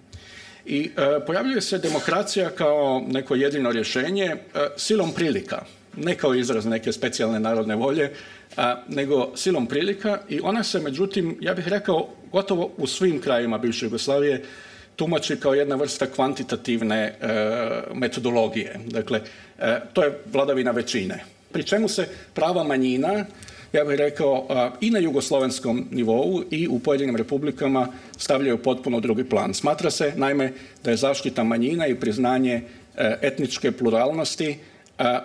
I 0.67 0.91
e, 0.97 1.27
pojavljuje 1.27 1.61
se 1.61 1.79
demokracija 1.79 2.51
kao 2.51 3.05
neko 3.09 3.35
jedino 3.35 3.73
rješenje 3.73 4.25
e, 4.25 4.37
silom 4.77 5.13
prilika, 5.13 5.65
ne 5.97 6.15
kao 6.15 6.35
izraz 6.35 6.67
neke 6.67 6.93
specijalne 6.93 7.41
narodne 7.41 7.77
volje, 7.77 8.11
a, 8.57 8.83
nego 8.89 9.33
silom 9.37 9.67
prilika 9.67 10.19
i 10.29 10.41
ona 10.43 10.65
se, 10.65 10.81
međutim, 10.81 11.37
ja 11.41 11.55
bih 11.55 11.69
rekao, 11.69 12.09
gotovo 12.33 12.71
u 12.77 12.87
svim 12.87 13.21
krajima 13.21 13.59
bivše 13.59 13.87
Jugoslavije 13.87 14.43
tumači 14.97 15.37
kao 15.37 15.55
jedna 15.55 15.77
vrsta 15.77 16.07
kvantitativne 16.07 16.97
e, 16.97 17.15
metodologije. 17.95 18.81
Dakle, 18.87 19.21
e, 19.59 19.81
to 19.93 20.05
je 20.05 20.19
vladavina 20.33 20.71
većine. 20.71 21.25
Pri 21.53 21.63
čemu 21.63 21.89
se 21.89 22.09
prava 22.35 22.65
manjina, 22.65 23.25
ja 23.73 23.85
bih 23.85 23.97
rekao, 23.97 24.47
a, 24.49 24.71
i 24.81 24.91
na 24.91 24.99
jugoslovenskom 24.99 25.87
nivou 25.91 26.43
i 26.51 26.69
u 26.69 26.79
pojedinim 26.79 27.17
republikama 27.17 27.89
stavljaju 28.17 28.59
potpuno 28.59 29.01
drugi 29.01 29.25
plan. 29.25 29.55
Smatra 29.55 29.91
se, 29.91 30.13
naime, 30.17 30.53
da 30.85 30.91
je 30.91 30.97
zaštita 30.97 31.45
manjina 31.45 31.87
i 31.87 31.95
priznanje 31.95 32.55
e, 32.55 33.19
etničke 33.23 33.73
pluralnosti 33.73 34.59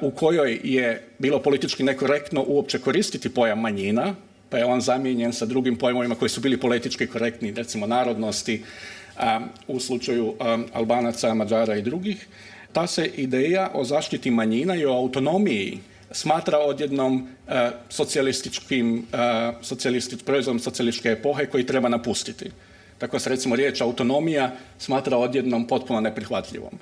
u 0.02 0.12
kojoj 0.12 0.60
je 0.64 1.08
bilo 1.20 1.40
politički 1.40 1.84
nekorektno 1.84 2.44
uopće 2.48 2.80
koristiti 2.80 3.34
pojam 3.34 3.60
manjina, 3.60 4.16
pa 4.50 4.58
je 4.58 4.66
on 4.66 4.82
zamijenjen 4.82 5.34
sa 5.34 5.46
drugim 5.46 5.76
pojmovima 5.76 6.16
koji 6.16 6.30
su 6.30 6.42
bili 6.42 6.60
politički 6.60 7.08
korektni, 7.08 7.52
recimo 7.52 7.88
narodnosti, 7.88 8.64
u 9.68 9.80
slučaju 9.80 10.34
Albanaca, 10.74 11.34
Mađara 11.34 11.76
i 11.76 11.82
drugih. 11.82 12.28
Ta 12.74 12.88
se 12.88 13.06
ideja 13.06 13.72
o 13.74 13.84
zaštiti 13.84 14.32
manjina 14.32 14.76
i 14.76 14.86
o 14.86 14.94
autonomiji 14.94 15.80
smatra 16.12 16.58
odjednom 16.60 17.28
socijalističkim, 17.90 19.06
socijalistič, 19.62 20.24
proizvodom 20.24 20.60
socijalističke 20.60 21.10
epohe 21.10 21.46
koji 21.46 21.66
treba 21.66 21.90
napustiti. 21.90 22.52
Tako 22.98 23.20
se 23.20 23.30
recimo 23.30 23.56
riječ 23.56 23.82
autonomija 23.82 24.52
smatra 24.78 25.18
odjednom 25.18 25.68
potpuno 25.68 26.02
neprihvatljivom. 26.02 26.80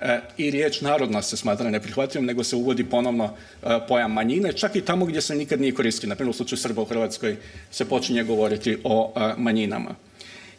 E, 0.00 0.20
i 0.36 0.50
riječ 0.50 0.80
narodna 0.80 1.22
se 1.22 1.36
smatra 1.36 1.70
neprihvatljivom, 1.70 2.26
nego 2.26 2.44
se 2.44 2.56
uvodi 2.56 2.84
ponovno 2.84 3.24
e, 3.62 3.78
pojam 3.88 4.12
manjine, 4.12 4.52
čak 4.52 4.76
i 4.76 4.80
tamo 4.80 5.06
gdje 5.06 5.20
se 5.20 5.34
nikad 5.34 5.60
nije 5.60 5.74
koristio. 5.74 6.08
Naprimjer, 6.08 6.30
u 6.30 6.36
slučaju 6.36 6.58
Srba 6.58 6.82
u 6.82 6.84
Hrvatskoj 6.84 7.36
se 7.70 7.84
počinje 7.84 8.24
govoriti 8.24 8.78
o 8.84 9.12
e, 9.16 9.32
manjinama. 9.36 9.94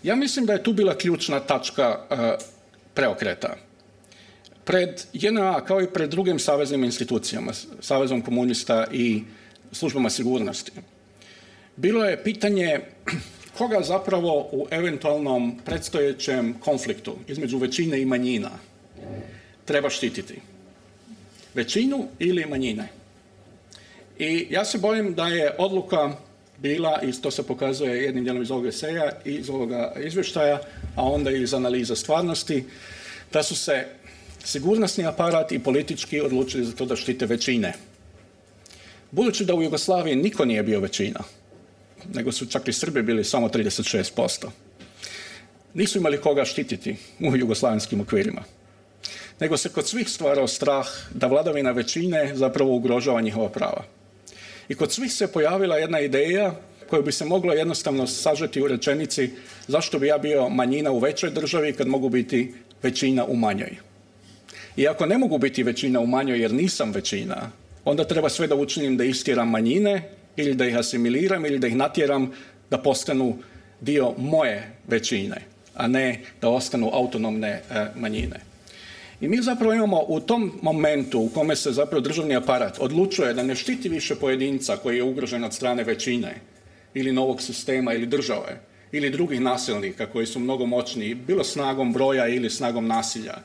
Ja 0.03 0.15
mislim 0.15 0.46
da 0.46 0.53
je 0.53 0.63
tu 0.63 0.74
bila 0.74 0.98
ključna 0.98 1.39
tačka 1.39 2.00
preokreta. 2.94 3.56
Pred 4.63 5.01
JNA, 5.13 5.65
kao 5.65 5.82
i 5.82 5.88
pred 5.88 6.10
drugim 6.10 6.39
saveznim 6.39 6.84
institucijama, 6.84 7.51
Savezom 7.79 8.22
komunista 8.22 8.88
i 8.91 9.24
službama 9.72 10.10
sigurnosti, 10.10 10.72
bilo 11.75 12.06
je 12.06 12.24
pitanje 12.24 12.79
koga 13.58 13.82
zapravo 13.82 14.50
u 14.51 14.67
eventualnom 14.72 15.60
predstojećem 15.65 16.53
konfliktu 16.60 17.15
između 17.27 17.58
većine 17.58 18.01
i 18.01 18.06
manjina– 18.06 18.50
treba 19.67 19.89
štititi? 19.89 20.39
Većinu 21.53 22.07
ili 22.19 22.45
manjine? 22.45 22.88
I 24.19 24.47
ja 24.50 24.65
se 24.65 24.77
bojim 24.77 25.13
da 25.13 25.27
je 25.27 25.55
odluka 25.57 26.15
bila, 26.57 27.01
i 27.03 27.12
to 27.21 27.31
se 27.31 27.43
pokazuje 27.43 28.03
jednim 28.03 28.24
dijelom 28.24 28.43
iz 28.43 28.51
ovog 28.51 28.65
eseja 28.65 29.12
i 29.25 29.36
iz 29.36 29.50
ovoga 29.50 29.93
izvještaja, 30.03 30.59
a 30.95 31.03
onda 31.03 31.31
i 31.31 31.41
iz 31.41 31.53
analiza 31.53 31.95
stvarnosti, 31.95 32.63
da 33.33 33.43
su 33.43 33.55
se 33.55 33.86
sigurnosni 34.43 35.05
aparat 35.05 35.51
i 35.51 35.59
politički 35.59 36.21
odlučili 36.21 36.65
za 36.65 36.71
to 36.71 36.86
da 36.86 36.95
štite 36.95 37.25
većine. 37.25 37.74
Budući 39.12 39.45
da 39.45 39.55
u 39.55 39.63
Jugoslaviji 39.63 40.15
niko 40.15 40.45
nije 40.45 40.63
bio 40.63 40.79
većina, 40.79 41.19
nego 42.13 42.31
su 42.31 42.45
čak 42.45 42.67
i 42.67 42.74
Srbi 42.74 43.01
bili 43.01 43.24
samo 43.24 43.47
36%, 43.50 44.50
nisu 45.74 45.97
imali 45.97 46.21
koga 46.21 46.45
štititi 46.45 46.95
u 47.19 47.36
jugoslavenskim 47.36 48.01
okvirima 48.01 48.56
nego 49.39 49.58
se 49.58 49.70
kod 49.70 49.88
svih 49.88 50.10
stvarao 50.10 50.48
strah 50.48 50.88
da 51.13 51.27
vladavina 51.27 51.72
većine 51.72 52.32
zapravo 52.36 52.75
ugrožava 52.75 53.22
njihova 53.22 53.50
prava. 53.50 53.84
I 54.70 54.75
kod 54.75 54.94
svih 54.94 55.13
se 55.13 55.32
pojavila 55.32 55.77
jedna 55.77 56.00
ideja 56.00 56.56
koju 56.89 57.03
bi 57.03 57.12
se 57.12 57.25
moglo 57.25 57.53
jednostavno 57.53 58.08
sažeti 58.08 58.62
u 58.62 58.67
rečenici 58.67 59.29
zašto 59.67 60.00
bi 60.00 60.08
ja 60.08 60.17
bio 60.17 60.50
manjina 60.50 60.91
u 60.91 61.00
većoj 61.00 61.29
državi 61.29 61.74
kad 61.74 61.88
mogu 61.88 62.10
biti 62.10 62.53
većina 62.84 63.25
u 63.25 63.36
manjoj. 63.36 63.77
I 64.75 64.88
ako 64.88 65.06
ne 65.06 65.17
mogu 65.17 65.38
biti 65.38 65.63
većina 65.63 66.00
u 66.00 66.08
manjoj 66.08 66.41
jer 66.41 66.53
nisam 66.53 66.91
većina, 66.91 67.51
onda 67.86 68.03
treba 68.03 68.29
sve 68.29 68.48
da 68.48 68.56
učinim 68.56 68.98
da 68.98 69.03
istjeram 69.03 69.50
manjine 69.50 70.10
ili 70.36 70.56
da 70.56 70.65
ih 70.65 70.77
asimiliram 70.77 71.46
ili 71.46 71.60
da 71.60 71.67
ih 71.67 71.75
natjeram 71.75 72.32
da 72.70 72.77
postanu 72.77 73.38
dio 73.82 74.13
moje 74.17 74.72
većine, 74.88 75.41
a 75.75 75.88
ne 75.88 76.22
da 76.41 76.50
ostanu 76.50 76.89
autonomne 76.94 77.50
e, 77.50 77.62
manjine. 77.96 78.39
I 79.21 79.27
mi 79.27 79.41
zapravo 79.41 79.74
imamo 79.74 80.03
u 80.07 80.19
tom 80.19 80.51
momentu 80.62 81.19
u 81.19 81.29
kome 81.29 81.55
se 81.55 81.71
zapravo 81.71 82.01
državni 82.01 82.36
aparat 82.36 82.77
odlučuje 82.79 83.33
da 83.33 83.43
ne 83.43 83.55
štiti 83.55 83.89
više 83.89 84.15
pojedinca 84.15 84.77
koji 84.77 84.97
je 84.97 85.03
ugrožen 85.03 85.43
od 85.43 85.53
strane 85.53 85.83
većine 85.83 86.41
ili 86.93 87.12
novog 87.12 87.41
sistema 87.41 87.93
ili 87.93 88.05
države 88.05 88.62
ili 88.91 89.09
drugih 89.09 89.41
nasilnika 89.41 90.05
koji 90.05 90.25
su 90.25 90.39
mnogo 90.39 90.65
moćniji, 90.65 91.15
bilo 91.15 91.43
snagom 91.43 91.93
broja 91.93 92.27
ili 92.27 92.50
snagom 92.50 92.88
nasilja, 92.88 93.36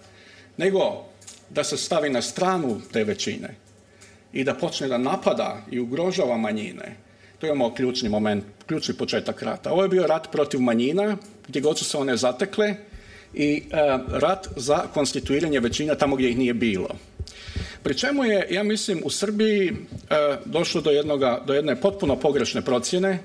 nego 0.56 1.04
da 1.50 1.64
se 1.64 1.76
stavi 1.76 2.10
na 2.10 2.22
stranu 2.22 2.80
te 2.92 3.04
većine 3.04 3.54
i 4.32 4.44
da 4.44 4.54
počne 4.54 4.88
da 4.88 4.98
napada 4.98 5.64
i 5.70 5.80
ugrožava 5.80 6.36
manjine. 6.36 6.96
To 7.38 7.46
imamo 7.46 7.74
ključni 7.74 8.08
moment, 8.08 8.44
ključni 8.66 8.94
početak 8.94 9.42
rata. 9.42 9.72
Ovo 9.72 9.82
je 9.82 9.88
bio 9.88 10.06
rat 10.06 10.32
protiv 10.32 10.60
manjina, 10.60 11.16
gdje 11.48 11.60
god 11.60 11.78
su 11.78 11.84
se 11.84 11.98
one 11.98 12.16
zatekle, 12.16 12.74
i 13.34 13.62
e, 13.70 13.98
rat 14.08 14.48
za 14.56 14.78
konstituiranje 14.94 15.60
većina 15.60 15.94
tamo 15.94 16.16
gdje 16.16 16.30
ih 16.30 16.38
nije 16.38 16.54
bilo. 16.54 16.88
Pri 17.82 17.98
čemu 17.98 18.24
je, 18.24 18.46
ja 18.50 18.62
mislim, 18.62 19.02
u 19.04 19.10
Srbiji 19.10 19.68
e, 19.68 19.74
došlo 20.44 20.80
do, 20.80 20.90
jednoga, 20.90 21.42
do 21.46 21.54
jedne 21.54 21.80
potpuno 21.80 22.16
pogrešne 22.16 22.62
procjene, 22.62 23.10
e, 23.10 23.20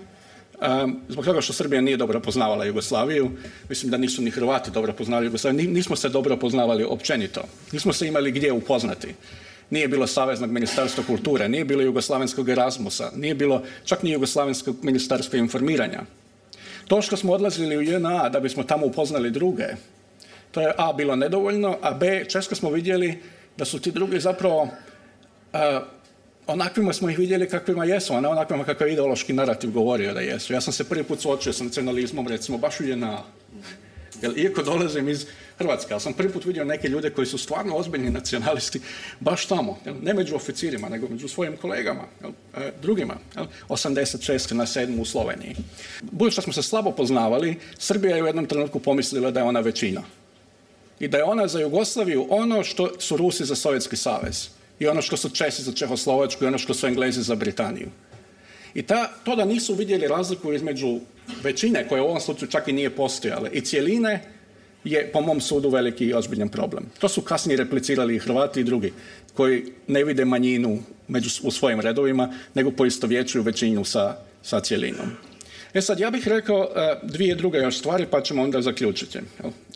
zbog 1.10 1.26
toga 1.26 1.42
što 1.42 1.54
Srbija 1.54 1.82
nije 1.82 1.98
dobro 1.98 2.20
poznavala 2.20 2.66
Jugoslaviju, 2.66 3.32
mislim 3.70 3.92
da 3.92 3.98
nisu 3.98 4.22
ni 4.22 4.32
Hrvati 4.32 4.72
dobro 4.72 4.94
poznali 4.94 5.26
Jugoslaviju, 5.26 5.72
nismo 5.72 5.96
se 5.96 6.10
dobro 6.10 6.38
poznavali 6.38 6.84
općenito, 6.84 7.44
nismo 7.72 7.94
se 7.94 8.08
imali 8.08 8.32
gdje 8.32 8.52
upoznati. 8.52 9.08
Nije 9.70 9.88
bilo 9.88 10.08
Saveznog 10.08 10.52
ministarstva 10.52 11.04
kulture, 11.08 11.50
nije 11.50 11.66
bilo 11.66 11.82
Jugoslavenskog 11.82 12.50
Erasmusa, 12.50 13.12
nije 13.16 13.36
bilo 13.36 13.64
čak 13.86 14.04
ni 14.04 14.12
Jugoslavenskog 14.12 14.76
ministarstva 14.82 15.40
informiranja. 15.40 16.02
To 16.88 17.02
što 17.02 17.18
smo 17.18 17.34
odlazili 17.34 17.78
u 17.78 17.82
JNA 17.82 18.30
da 18.30 18.40
bismo 18.40 18.64
tamo 18.64 18.86
upoznali 18.86 19.32
druge, 19.32 19.66
to 20.58 20.62
je 20.62 20.74
A 20.78 20.94
bilo 20.94 21.16
nedovoljno, 21.16 21.78
a 21.82 21.92
B 21.94 22.26
često 22.30 22.56
smo 22.56 22.70
vidjeli 22.70 23.20
da 23.58 23.66
su 23.66 23.80
ti 23.80 23.92
drugi 23.92 24.20
zapravo 24.20 24.70
a, 25.54 25.82
onakvima 26.48 26.94
smo 26.94 27.10
ih 27.10 27.18
vidjeli 27.18 27.50
kakvima 27.50 27.86
jesu, 27.86 28.14
a 28.14 28.22
ne 28.22 28.28
onakvima 28.28 28.64
kakav 28.64 28.90
ideološki 28.90 29.34
narativ 29.34 29.72
govorio 29.72 30.14
da 30.14 30.20
jesu. 30.20 30.54
Ja 30.54 30.62
sam 30.62 30.74
se 30.74 30.90
prvi 30.90 31.04
put 31.04 31.20
suočio 31.20 31.54
sa 31.54 31.64
nacionalizmom, 31.64 32.28
recimo, 32.28 32.58
baš 32.58 32.80
u 32.80 32.84
JNA. 32.84 33.24
Jer 34.22 34.38
iako 34.38 34.64
dolazim 34.64 35.10
iz 35.10 35.26
Hrvatske, 35.58 35.94
ali 35.94 36.02
sam 36.02 36.14
prvi 36.14 36.34
put 36.34 36.46
vidio 36.46 36.66
neke 36.66 36.88
ljude 36.88 37.10
koji 37.10 37.28
su 37.28 37.38
stvarno 37.38 37.76
ozbiljni 37.76 38.10
nacionalisti 38.10 38.82
baš 39.20 39.46
tamo, 39.46 39.78
ne 40.02 40.14
među 40.14 40.36
oficirima, 40.36 40.90
nego 40.90 41.08
među 41.08 41.28
svojim 41.28 41.58
kolegama, 41.58 42.04
e, 42.58 42.72
drugima, 42.82 43.18
86. 43.70 44.54
na 44.54 44.66
7. 44.66 45.02
u 45.02 45.06
Sloveniji. 45.06 45.56
Budući 46.02 46.34
što 46.34 46.42
smo 46.42 46.54
se 46.54 46.64
slabo 46.64 46.92
poznavali, 46.92 47.56
Srbija 47.78 48.16
je 48.16 48.24
u 48.24 48.28
jednom 48.28 48.46
trenutku 48.46 48.80
pomislila 48.80 49.32
da 49.32 49.40
je 49.40 49.46
ona 49.46 49.60
većina. 49.60 50.02
I 51.00 51.08
da 51.08 51.18
je 51.18 51.24
ona 51.24 51.48
za 51.48 51.60
Jugoslaviju 51.60 52.25
ono 52.30 52.63
što 52.63 53.00
su 53.00 53.18
Rusi 53.18 53.46
za 53.46 53.56
Sovjetski 53.56 53.96
savez. 53.96 54.50
I 54.80 54.88
ono 54.88 55.01
što 55.01 55.18
su 55.18 55.30
Česi 55.30 55.63
za 55.63 55.72
Čehoslovačku 55.72 56.44
i 56.44 56.48
ono 56.48 56.58
što 56.58 56.74
su 56.74 56.88
Englezi 56.88 57.22
za 57.22 57.36
Britaniju. 57.36 57.88
I 58.74 58.82
ta, 58.82 59.12
to 59.24 59.36
da 59.36 59.46
nisu 59.46 59.74
vidjeli 59.74 60.08
razliku 60.08 60.54
između 60.54 61.00
većine, 61.44 61.88
koja 61.88 62.04
u 62.04 62.06
ovom 62.06 62.20
slučaju 62.20 62.51
čak 62.51 62.68
i 62.68 62.74
nije 62.74 62.89
postojala, 62.89 63.50
i 63.50 63.62
cijeline, 63.62 64.22
je 64.84 65.12
po 65.13 65.22
mom 65.22 65.42
sudu 65.42 65.70
veliki 65.70 66.06
i 66.06 66.13
ozbiljan 66.13 66.50
problem. 66.50 66.86
To 67.00 67.10
su 67.10 67.22
kasnije 67.22 67.58
replicirali 67.58 68.16
i 68.16 68.20
Hrvati 68.20 68.60
i 68.60 68.63
drugi, 68.63 68.94
koji 69.34 69.63
ne 69.88 70.04
vide 70.04 70.25
manjinu 70.25 70.80
među, 71.08 71.30
u 71.44 71.51
svojim 71.51 71.80
redovima, 71.80 72.34
nego 72.54 72.72
poistovjećuju 72.72 73.44
većinu 73.44 73.86
sa, 73.86 74.18
sa 74.44 74.60
cijelinom. 74.60 75.12
E 75.74 75.82
sad, 75.82 76.00
ja 76.00 76.12
bih 76.12 76.27
rekao 76.27 76.63
e, 76.63 77.00
dvije 77.04 77.36
druge 77.36 77.58
još 77.58 77.80
stvari, 77.80 78.06
pa 78.12 78.22
ćemo 78.22 78.44
onda 78.44 78.62
zaključiti. 78.62 79.20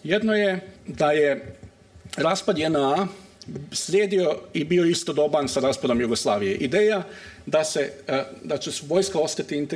Jedno 0.04 0.34
je 0.34 0.60
da 0.88 1.12
je 1.12 1.56
raspad 2.18 2.58
JNA 2.58 3.08
slijedio 3.72 4.38
i 4.54 4.64
bio 4.64 4.86
istodoban 4.86 5.48
sa 5.48 5.60
raspadom 5.60 6.02
Jugoslavije. 6.02 6.56
Ideja 6.56 7.04
da, 7.46 7.64
se, 7.64 7.92
e, 8.08 8.24
da 8.44 8.58
će 8.58 8.72
vojska 8.88 9.20
ostati 9.20 9.68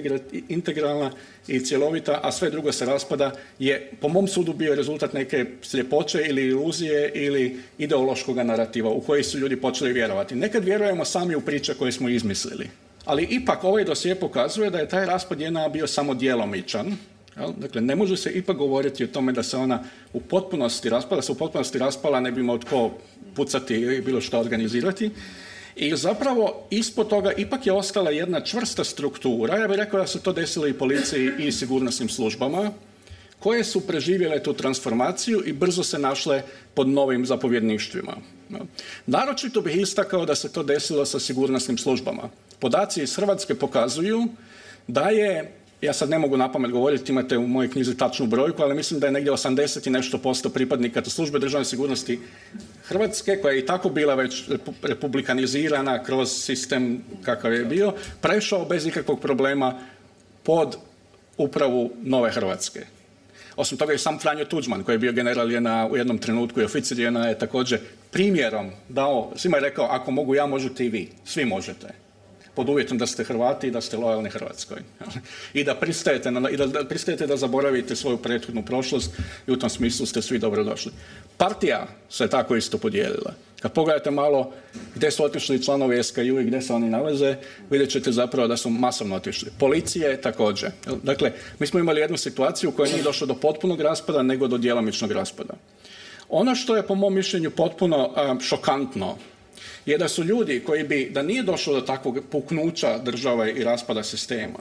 integralna 0.49 1.11
i 1.47 1.59
cjelovita, 1.59 2.19
a 2.23 2.31
sve 2.31 2.49
drugo 2.49 2.71
se 2.71 2.85
raspada, 2.85 3.31
je 3.59 3.91
po 4.01 4.07
mom 4.07 4.27
sudu 4.27 4.53
bio 4.53 4.75
rezultat 4.75 5.13
neke 5.13 5.45
sljepoće 5.61 6.25
ili 6.27 6.47
iluzije 6.47 7.11
ili 7.13 7.59
ideološkog 7.77 8.37
narativa 8.37 8.89
u 8.89 9.01
koji 9.01 9.23
su 9.23 9.39
ljudi 9.39 9.61
počeli 9.61 9.93
vjerovati. 9.93 10.35
Nekad 10.35 10.63
vjerujemo 10.63 11.05
sami 11.05 11.35
u 11.35 11.41
priče 11.41 11.73
koje 11.73 11.91
smo 11.91 12.09
izmislili. 12.09 12.69
Ali 13.05 13.27
ipak 13.29 13.63
ovaj 13.63 13.83
dosje 13.83 14.15
pokazuje 14.15 14.69
da 14.69 14.77
je 14.77 14.89
taj 14.89 15.05
raspad 15.05 15.41
JNA 15.41 15.69
bio 15.69 15.87
samo 15.87 16.13
djelomičan, 16.13 16.97
Dakle, 17.35 17.81
ne 17.81 17.95
može 17.95 18.17
se 18.17 18.31
ipak 18.31 18.57
govoriti 18.57 19.03
o 19.03 19.07
tome 19.07 19.31
da 19.31 19.43
se 19.43 19.57
ona 19.57 19.83
u 20.13 20.21
potpunosti 20.21 20.89
raspala, 20.89 21.15
da 21.15 21.21
se 21.21 21.31
u 21.31 21.35
potpunosti 21.35 21.79
raspala 21.79 22.19
ne 22.19 22.31
bi 22.31 22.41
imao 22.41 22.57
tko 22.57 22.91
pucati 23.35 23.73
ili 23.73 24.01
bilo 24.01 24.21
što 24.21 24.39
organizirati. 24.39 25.11
I 25.75 25.95
zapravo 25.95 26.67
ispod 26.69 27.09
toga 27.09 27.31
ipak 27.31 27.65
je 27.67 27.73
ostala 27.73 28.11
jedna 28.11 28.41
čvrsta 28.41 28.83
struktura, 28.83 29.57
ja 29.57 29.67
bih 29.67 29.77
rekao 29.77 29.99
da 29.99 30.07
se 30.07 30.21
to 30.21 30.33
desilo 30.33 30.67
i 30.67 30.73
policiji 30.73 31.31
i 31.39 31.51
sigurnosnim 31.51 32.09
službama, 32.09 32.71
koje 33.39 33.63
su 33.63 33.87
preživjele 33.87 34.43
tu 34.43 34.53
transformaciju 34.53 35.43
i 35.45 35.53
brzo 35.53 35.83
se 35.83 35.99
našle 35.99 36.43
pod 36.73 36.87
novim 36.87 37.25
zapovjedništvima. 37.25 38.17
Naročito 39.05 39.61
bih 39.61 39.75
istakao 39.75 40.25
da 40.25 40.35
se 40.35 40.51
to 40.51 40.63
desilo 40.63 41.05
sa 41.05 41.19
sigurnosnim 41.19 41.77
službama. 41.77 42.29
Podaci 42.59 43.03
iz 43.03 43.15
Hrvatske 43.15 43.55
pokazuju 43.55 44.27
da 44.87 45.09
je 45.09 45.51
ja 45.81 45.93
sad 45.93 46.09
ne 46.09 46.19
mogu 46.19 46.37
napamet 46.37 46.71
govoriti, 46.71 47.11
imate 47.11 47.37
u 47.37 47.47
mojoj 47.47 47.71
knjizi 47.71 47.97
tačnu 47.97 48.25
brojku, 48.25 48.63
ali 48.63 48.75
mislim 48.75 48.99
da 48.99 49.07
je 49.07 49.11
negdje 49.11 49.33
80 49.33 49.87
i 49.87 49.89
nešto 49.91 50.17
posto 50.17 50.49
pripadnika 50.49 51.01
službe 51.05 51.39
državne 51.39 51.65
sigurnosti 51.65 52.19
Hrvatske, 52.83 53.37
koja 53.41 53.53
je 53.53 53.59
i 53.59 53.65
tako 53.65 53.89
bila 53.89 54.15
već 54.15 54.43
republikanizirana 54.81 56.03
kroz 56.03 56.31
sistem 56.31 57.03
kakav 57.23 57.53
je 57.53 57.65
bio, 57.65 57.93
prešao 58.21 58.65
bez 58.65 58.85
ikakvog 58.85 59.21
problema 59.21 59.79
pod 60.43 60.77
upravu 61.37 61.91
Nove 62.03 62.31
Hrvatske. 62.31 62.85
Osim 63.55 63.77
toga 63.77 63.93
i 63.93 63.97
sam 63.97 64.19
Franjo 64.19 64.45
Tuđman, 64.45 64.83
koji 64.83 64.93
je 64.93 64.99
bio 64.99 65.11
general 65.11 65.51
je 65.51 65.61
u 65.91 65.97
jednom 65.97 66.17
trenutku 66.17 66.61
i 66.61 66.63
oficir 66.63 66.99
je 66.99 67.39
također 67.39 67.79
primjerom 68.11 68.71
dao, 68.89 69.31
svima 69.35 69.57
je 69.57 69.61
rekao, 69.61 69.85
ako 69.85 70.11
mogu 70.11 70.35
ja, 70.35 70.45
možete 70.45 70.85
i 70.85 70.89
vi. 70.89 71.09
Svi 71.25 71.45
možete 71.45 72.04
pod 72.55 72.69
uvjetom 72.69 72.97
da 72.97 73.07
ste 73.07 73.23
Hrvati 73.23 73.67
i 73.67 73.71
da 73.71 73.81
ste 73.81 73.97
lojalni 73.97 74.29
Hrvatskoj. 74.29 74.77
I 75.53 75.63
da 75.63 75.75
pristajete, 75.75 76.31
na, 76.31 76.49
i 76.49 76.57
da, 76.57 76.85
pristajete 76.89 77.27
da 77.27 77.37
zaboravite 77.37 77.95
svoju 77.95 78.17
prethodnu 78.17 78.65
prošlost 78.65 79.11
i 79.47 79.51
u 79.51 79.59
tom 79.59 79.69
smislu 79.69 80.05
ste 80.05 80.21
svi 80.21 80.39
dobrodošli. 80.39 80.91
Partija 81.37 81.87
se 82.09 82.27
tako 82.27 82.55
isto 82.55 82.77
podijelila. 82.77 83.33
Kad 83.59 83.73
pogledate 83.73 84.11
malo 84.11 84.51
gdje 84.95 85.11
su 85.11 85.23
otišli 85.23 85.63
članovi 85.63 86.03
SKU 86.03 86.21
i 86.21 86.43
gdje 86.43 86.61
se 86.61 86.73
oni 86.73 86.89
nalaze, 86.89 87.35
vidjet 87.69 87.89
ćete 87.89 88.11
zapravo 88.11 88.47
da 88.47 88.57
su 88.57 88.69
masovno 88.69 89.15
otišli. 89.15 89.51
Policije 89.59 90.21
također. 90.21 90.71
Dakle, 91.03 91.31
mi 91.59 91.67
smo 91.67 91.79
imali 91.79 92.01
jednu 92.01 92.17
situaciju 92.17 92.69
u 92.69 92.73
kojoj 92.73 92.91
nije 92.91 93.03
došlo 93.03 93.27
do 93.27 93.35
potpunog 93.35 93.81
raspada, 93.81 94.21
nego 94.23 94.47
do 94.47 94.57
djelomičnog 94.57 95.11
raspada. 95.11 95.53
Ono 96.29 96.55
što 96.55 96.75
je 96.75 96.87
po 96.87 96.95
mom 96.95 97.13
mišljenju 97.13 97.51
potpuno 97.51 98.13
šokantno 98.41 99.17
je 99.85 99.97
da 99.97 100.07
su 100.07 100.23
ljudi 100.23 100.59
koji 100.65 100.83
bi, 100.83 101.09
da 101.13 101.21
nije 101.21 101.43
došlo 101.43 101.73
do 101.73 101.81
takvog 101.81 102.19
puknuća 102.31 102.97
države 102.97 103.53
i 103.53 103.63
raspada 103.63 104.03
sistema, 104.03 104.59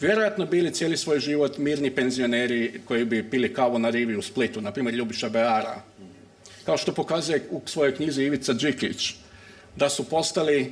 vjerojatno 0.00 0.46
bili 0.46 0.74
cijeli 0.74 0.96
svoj 0.96 1.20
život 1.20 1.58
mirni 1.58 1.90
penzioneri 1.90 2.80
koji 2.84 3.04
bi 3.04 3.30
pili 3.30 3.54
kavu 3.54 3.78
na 3.78 3.90
rivi 3.90 4.16
u 4.16 4.22
Splitu, 4.22 4.60
na 4.60 4.72
primjer 4.72 4.94
Ljubiša 4.94 5.28
Beara, 5.28 5.82
kao 6.64 6.76
što 6.76 6.92
pokazuje 6.92 7.46
u 7.50 7.60
svojoj 7.66 7.94
knjizi 7.94 8.22
Ivica 8.22 8.52
Đikić, 8.52 9.14
da 9.76 9.88
su 9.88 10.04
postali 10.04 10.60
e, 10.60 10.68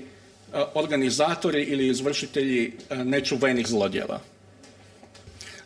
organizatori 0.74 1.62
ili 1.62 1.88
izvršitelji 1.88 2.72
e, 2.90 2.96
nečuvenih 3.04 3.66
zlodjela. 3.66 4.20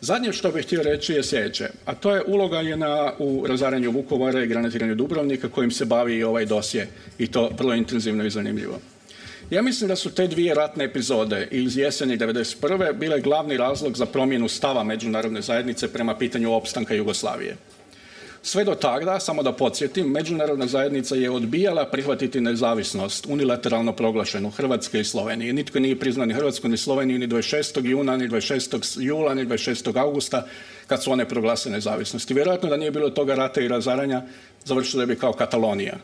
Zadnje 0.00 0.32
što 0.32 0.50
bih 0.50 0.64
htio 0.64 0.82
reći 0.82 1.12
je 1.12 1.22
sljedeće, 1.22 1.68
a 1.84 1.94
to 1.94 2.14
je 2.14 2.22
uloga 2.26 2.60
je 2.60 2.76
na, 2.76 3.12
u 3.18 3.46
razaranju 3.46 3.90
Vukovara 3.90 4.42
i 4.42 4.46
granatiranju 4.46 4.94
Dubrovnika 4.94 5.48
kojim 5.48 5.70
se 5.70 5.84
bavi 5.84 6.16
i 6.16 6.24
ovaj 6.24 6.46
dosje 6.46 6.88
i 7.18 7.26
to 7.26 7.50
vrlo 7.58 7.74
intenzivno 7.74 8.24
i 8.24 8.30
zanimljivo. 8.30 8.78
Ja 9.50 9.62
mislim 9.62 9.88
da 9.88 9.96
su 9.96 10.10
te 10.10 10.26
dvije 10.26 10.54
ratne 10.54 10.84
epizode 10.84 11.48
iz 11.50 11.76
jeseni 11.76 12.18
1991. 12.18 12.92
bile 12.92 13.20
glavni 13.20 13.56
razlog 13.56 13.96
za 13.96 14.06
promjenu 14.06 14.48
stava 14.48 14.84
međunarodne 14.84 15.42
zajednice 15.42 15.92
prema 15.92 16.18
pitanju 16.18 16.52
opstanka 16.52 16.94
Jugoslavije. 16.94 17.56
Sve 18.42 18.64
do 18.64 18.74
tada, 18.74 19.20
samo 19.20 19.42
da 19.42 19.52
podsjetim, 19.52 20.06
međunarodna 20.06 20.66
zajednica 20.66 21.14
je 21.14 21.30
odbijala 21.30 21.86
prihvatiti 21.86 22.40
nezavisnost 22.40 23.26
unilateralno 23.26 23.92
proglašenu 23.92 24.50
Hrvatske 24.50 25.00
i 25.00 25.04
Slovenije. 25.04 25.52
Nitko 25.52 25.78
nije 25.78 25.98
priznao 25.98 26.26
ni 26.26 26.34
Hrvatsku 26.34 26.68
ni 26.68 26.76
Sloveniju 26.76 27.18
ni 27.18 27.28
26. 27.28 27.84
juna, 27.84 28.16
ni 28.16 28.28
26. 28.28 29.00
jula, 29.00 29.34
ni 29.34 29.46
26. 29.46 30.00
augusta 30.00 30.46
kad 30.86 31.02
su 31.02 31.12
one 31.12 31.28
proglase 31.28 31.70
nezavisnost. 31.70 32.30
I 32.30 32.34
vjerojatno 32.34 32.68
da 32.68 32.76
nije 32.76 32.90
bilo 32.90 33.10
toga 33.10 33.34
rata 33.34 33.60
i 33.60 33.68
razaranja, 33.68 34.22
završilo 34.64 35.06
bi 35.06 35.16
kao 35.16 35.32
Katalonija. 35.32 35.96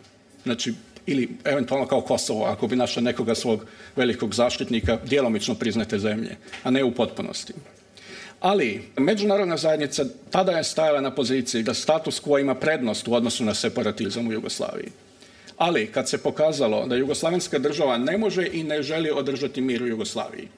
Znači, 0.44 0.74
ili 1.06 1.28
eventualno 1.44 1.86
kao 1.86 2.00
Kosovo, 2.00 2.44
ako 2.44 2.66
bi 2.66 2.76
našla 2.76 3.02
nekoga 3.02 3.34
svog 3.34 3.66
velikog 3.96 4.34
zaštitnika, 4.34 4.98
djelomično 5.04 5.54
priznate 5.54 5.98
zemlje, 5.98 6.36
a 6.62 6.70
ne 6.70 6.84
u 6.84 6.90
potpunosti. 6.90 7.52
Ali 8.40 8.82
međunarodna 8.96 9.56
zajednica 9.56 10.04
tada 10.30 10.52
je 10.52 10.64
stajala 10.64 11.00
na 11.00 11.10
poziciji 11.10 11.62
da 11.62 11.74
status 11.74 12.22
quo 12.22 12.40
ima 12.40 12.54
prednost 12.54 13.08
u 13.08 13.14
odnosu 13.14 13.44
na 13.44 13.54
separatizam 13.54 14.28
u 14.28 14.32
Jugoslaviji. 14.32 14.90
Ali 15.56 15.86
kad 15.86 16.08
se 16.08 16.18
pokazalo 16.18 16.86
da 16.86 16.96
jugoslavenska 16.96 17.58
država 17.58 17.98
ne 17.98 18.18
može 18.18 18.48
i 18.52 18.62
ne 18.62 18.82
želi 18.82 19.10
održati 19.10 19.60
mir 19.60 19.82
u 19.82 19.86
Jugoslaviji, 19.86 20.48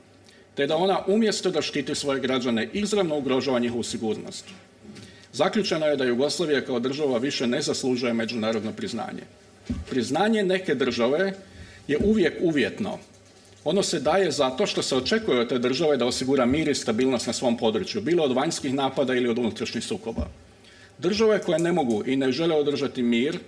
te 0.55 0.67
da 0.67 0.77
ona 0.77 1.03
umjesto 1.07 1.51
da 1.51 1.63
štiti 1.63 1.95
svoje 1.95 2.21
građane 2.21 2.69
izravno 2.73 3.19
ugrožava 3.19 3.59
njihovu 3.59 3.83
sigurnost. 3.83 4.45
Zaključeno 5.33 5.87
je 5.87 5.97
da 5.97 6.05
Jugoslavija 6.05 6.65
kao 6.65 6.81
država 6.81 7.19
više 7.19 7.47
ne 7.47 7.63
zaslužuje 7.63 8.13
međunarodno 8.13 8.73
priznanje. 8.73 9.23
Priznanje 9.91 10.43
neke 10.43 10.75
države 10.75 11.33
je 11.89 11.99
uvijek 12.05 12.35
uvjetno 12.41 12.99
ono 13.69 13.83
se 13.83 14.01
daje 14.01 14.31
zato 14.31 14.67
što 14.67 14.83
se 14.83 14.97
očekuje 14.97 15.41
od 15.41 15.49
te 15.49 15.59
države 15.59 15.97
da 15.97 16.07
osigura 16.07 16.47
mir 16.47 16.69
i 16.69 16.75
stabilnost 16.75 17.27
na 17.27 17.33
svom 17.33 17.57
području, 17.57 18.01
bilo 18.01 18.25
od 18.25 18.33
vanjskih 18.33 18.75
napada 18.75 19.15
ili 19.15 19.29
od 19.29 19.39
unutrašnjih 19.39 19.85
sukoba. 19.85 20.25
Države 20.99 21.43
koje 21.43 21.59
ne 21.59 21.73
mogu 21.73 22.03
i 22.07 22.17
ne 22.17 22.33
žele 22.33 22.55
održati 22.57 23.03
mir 23.03 23.39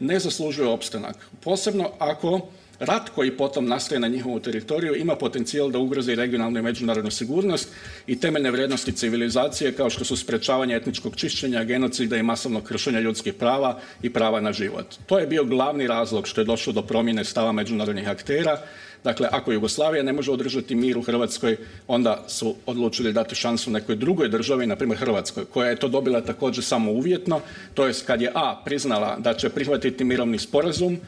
ne 0.00 0.18
zaslužuju 0.18 0.70
opstanak. 0.70 1.16
Posebno 1.40 1.90
ako 1.98 2.40
rat 2.80 3.08
koji 3.08 3.36
potom 3.36 3.66
nastaje 3.68 4.00
na 4.00 4.08
njihovom 4.08 4.40
teritoriju 4.40 4.94
ima 4.96 5.16
potencijal 5.16 5.70
da 5.70 5.78
ugrozi 5.78 6.14
regionalnu 6.14 6.58
i 6.58 6.62
međunarodnu 6.62 7.10
sigurnost 7.10 7.68
i 8.06 8.20
temeljne 8.20 8.50
vrijednosti 8.50 8.92
civilizacije 8.92 9.72
kao 9.72 9.90
što 9.90 10.04
su 10.04 10.16
sprečavanje 10.16 10.76
etničkog 10.76 11.16
čišćenja, 11.16 11.64
genocida 11.64 12.16
i 12.16 12.22
masovnog 12.22 12.62
kršenja 12.62 13.00
ljudskih 13.00 13.34
prava 13.34 13.80
i 14.02 14.10
prava 14.10 14.40
na 14.40 14.52
život. 14.52 14.86
To 15.06 15.18
je 15.18 15.26
bio 15.26 15.44
glavni 15.44 15.86
razlog 15.86 16.28
što 16.28 16.40
je 16.40 16.44
došlo 16.44 16.72
do 16.72 16.82
promjene 16.82 17.24
stava 17.24 17.52
međunarodnih 17.52 18.08
aktera 18.08 18.58
Dakle, 19.04 19.28
ako 19.32 19.52
Jugoslavija 19.52 20.02
ne 20.02 20.12
može 20.12 20.32
održati 20.32 20.74
mir 20.74 20.98
u 20.98 21.02
Hrvatskoj, 21.02 21.56
onda 21.88 22.24
su 22.28 22.54
odlučili 22.66 23.12
dati 23.12 23.34
šansu 23.34 23.70
nekoj 23.70 23.96
drugoj 23.96 24.28
državi, 24.28 24.66
na 24.66 24.76
primjer 24.76 24.98
Hrvatskoj, 24.98 25.44
koja 25.44 25.70
je 25.70 25.76
to 25.76 25.88
dobila 25.88 26.20
također 26.20 26.64
samo 26.64 26.92
uvjetno, 26.92 27.40
to 27.74 27.86
jest 27.86 28.06
kad 28.06 28.22
je 28.22 28.32
A 28.34 28.62
priznala 28.64 29.16
da 29.18 29.34
će 29.34 29.48
prihvatiti 29.48 30.04
mirovni 30.04 30.38
sporazum 30.38 30.98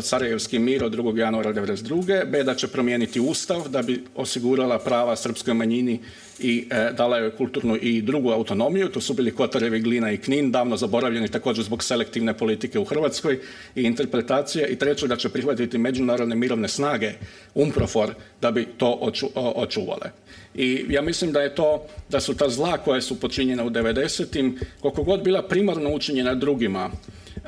Sarajevski 0.00 0.58
mir 0.58 0.84
od 0.84 0.94
2. 0.94 1.18
januara 1.18 1.52
1992. 1.52 2.30
B 2.30 2.44
da 2.44 2.54
će 2.54 2.68
promijeniti 2.68 3.20
ustav 3.20 3.68
da 3.68 3.82
bi 3.82 4.04
osigurala 4.14 4.78
prava 4.78 5.16
srpskoj 5.16 5.54
manjini 5.54 6.00
i 6.38 6.68
e, 6.70 6.90
dala 6.96 7.18
joj 7.18 7.36
kulturnu 7.36 7.78
i 7.82 8.02
drugu 8.02 8.30
autonomiju. 8.30 8.88
To 8.88 9.00
su 9.00 9.14
bili 9.14 9.30
Kotarevi, 9.30 9.80
Glina 9.80 10.12
i 10.12 10.16
Knin, 10.16 10.50
davno 10.50 10.76
zaboravljeni 10.76 11.28
također 11.28 11.64
zbog 11.64 11.84
selektivne 11.84 12.38
politike 12.38 12.78
u 12.78 12.84
Hrvatskoj 12.84 13.38
i 13.74 13.82
interpretacije. 13.82 14.68
I 14.68 14.76
treće 14.76 15.06
da 15.06 15.16
će 15.16 15.28
prihvatiti 15.28 15.78
međunarodne 15.78 16.36
mirovne 16.36 16.68
snage 16.68 17.12
UMPROFOR 17.54 18.14
da 18.40 18.50
bi 18.50 18.66
to 18.76 18.98
oču, 19.00 19.26
očuvale. 19.34 20.10
I 20.54 20.84
ja 20.88 21.02
mislim 21.02 21.32
da 21.32 21.40
je 21.40 21.54
to, 21.54 21.86
da 22.08 22.20
su 22.20 22.34
ta 22.34 22.48
zla 22.48 22.78
koja 22.78 23.00
su 23.00 23.20
počinjena 23.20 23.64
u 23.64 23.70
90. 23.70 24.52
koliko 24.80 25.02
god 25.02 25.22
bila 25.22 25.42
primarno 25.42 25.94
učinjena 25.94 26.34
drugima, 26.34 26.90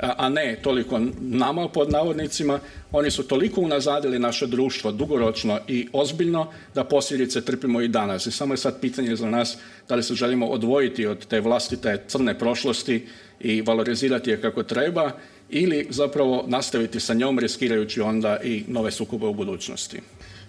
a 0.00 0.28
ne 0.28 0.58
toliko 0.62 1.00
nama 1.20 1.68
pod 1.68 1.90
navodnicima, 1.90 2.60
oni 2.92 3.10
su 3.10 3.22
toliko 3.22 3.60
unazadili 3.60 4.18
naše 4.18 4.46
društvo 4.46 4.92
dugoročno 4.92 5.58
i 5.68 5.88
ozbiljno 5.92 6.52
da 6.74 6.84
posljedice 6.84 7.44
trpimo 7.44 7.80
i 7.80 7.88
danas. 7.88 8.26
I 8.26 8.30
samo 8.30 8.54
je 8.54 8.58
sad 8.58 8.80
pitanje 8.80 9.16
za 9.16 9.30
nas 9.30 9.58
da 9.88 9.94
li 9.94 10.02
se 10.02 10.14
želimo 10.14 10.46
odvojiti 10.46 11.06
od 11.06 11.26
te 11.26 11.40
vlastite 11.40 12.02
crne 12.06 12.38
prošlosti 12.38 13.06
i 13.40 13.62
valorizirati 13.62 14.30
je 14.30 14.40
kako 14.40 14.62
treba 14.62 15.10
ili 15.50 15.86
zapravo 15.90 16.44
nastaviti 16.46 17.00
sa 17.00 17.14
njom 17.14 17.38
riskirajući 17.38 18.00
onda 18.00 18.38
i 18.44 18.64
nove 18.68 18.90
sukobe 18.90 19.26
u 19.26 19.34
budućnosti. 19.34 20.00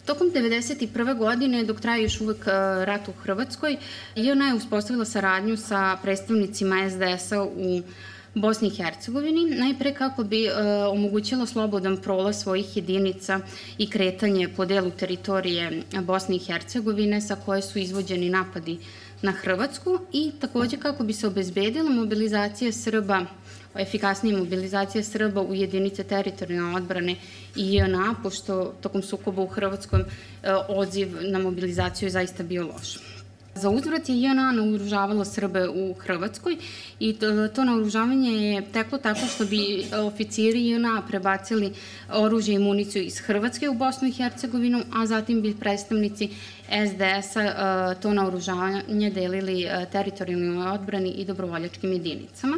Tokom 0.05 0.31
1991. 0.31 1.17
godine, 1.17 1.63
dok 1.63 1.79
traje 1.79 2.03
još 2.03 2.21
uvek 2.21 2.47
e, 2.47 2.51
rat 2.85 3.07
u 3.07 3.11
Hrvatskoj, 3.23 3.77
je 4.15 4.31
ona 4.31 4.47
je 4.47 4.53
uspostavila 4.53 5.05
saradnju 5.05 5.57
sa 5.57 5.97
predstavnicima 6.03 6.89
SDS-a 6.89 7.43
u 7.43 7.81
Bosni 8.35 8.67
i 8.67 8.71
Hercegovini, 8.71 9.45
najpre 9.55 9.93
kako 9.93 10.23
bi 10.23 10.45
e, 10.45 10.53
omogućila 10.91 11.45
slobodan 11.45 11.97
prolaz 11.97 12.41
svojih 12.41 12.77
jedinica 12.77 13.39
i 13.77 13.89
kretanje 13.89 14.49
po 14.57 14.65
delu 14.65 14.91
teritorije 14.91 15.83
Bosne 16.01 16.35
i 16.35 16.39
Hercegovine 16.39 17.21
sa 17.21 17.35
koje 17.35 17.61
su 17.61 17.79
izvođeni 17.79 18.29
napadi 18.29 18.77
na 19.21 19.31
Hrvatsku 19.31 19.99
i 20.13 20.31
takođe 20.39 20.77
kako 20.77 21.03
bi 21.03 21.13
se 21.13 21.27
obezbedila 21.27 21.89
mobilizacija 21.89 22.71
Srba 22.71 23.25
efikasnija 23.75 24.37
mobilizacija 24.37 25.03
Srba 25.03 25.41
u 25.41 25.55
jedinice 25.55 26.03
teritorijalne 26.03 26.75
odbrane 26.75 27.15
i 27.55 27.75
JNA, 27.75 28.15
pošto 28.23 28.73
tokom 28.81 29.01
sukoba 29.01 29.41
u 29.41 29.47
Hrvatskom 29.47 30.01
e, 30.01 30.05
odziv 30.67 31.17
na 31.21 31.39
mobilizaciju 31.39 32.07
je 32.07 32.11
zaista 32.11 32.43
bio 32.43 32.67
loš. 32.67 33.18
Za 33.59 33.69
uzvrat 33.69 34.09
je 34.09 34.21
JNA 34.21 34.51
naoružavala 34.51 35.25
Srbe 35.25 35.69
u 35.69 35.93
Hrvatskoj 35.93 36.57
i 36.99 37.13
to, 37.13 37.47
to 37.47 37.63
naoružavanje 37.63 38.31
je 38.31 38.71
teklo 38.71 38.97
tako 38.97 39.19
što 39.35 39.45
bi 39.45 39.85
oficiri 39.93 40.67
JNA 40.69 41.01
prebacili 41.07 41.73
oružje 42.13 42.55
i 42.55 42.59
municiju 42.59 43.03
iz 43.03 43.19
Hrvatske 43.19 43.69
u 43.69 43.73
Bosnu 43.73 44.07
i 44.07 44.11
Hercegovinu, 44.11 44.83
a 44.93 45.05
zatim 45.05 45.41
bi 45.41 45.55
predstavnici 45.59 46.29
SDS-a 46.67 47.41
e, 47.41 48.01
to 48.01 48.13
naoružavanje 48.13 49.09
delili 49.09 49.63
e, 49.63 49.85
teritorijalnoj 49.91 50.71
odbrani 50.71 51.09
i 51.09 51.25
dobrovoljačkim 51.25 51.91
jedinicama. 51.91 52.57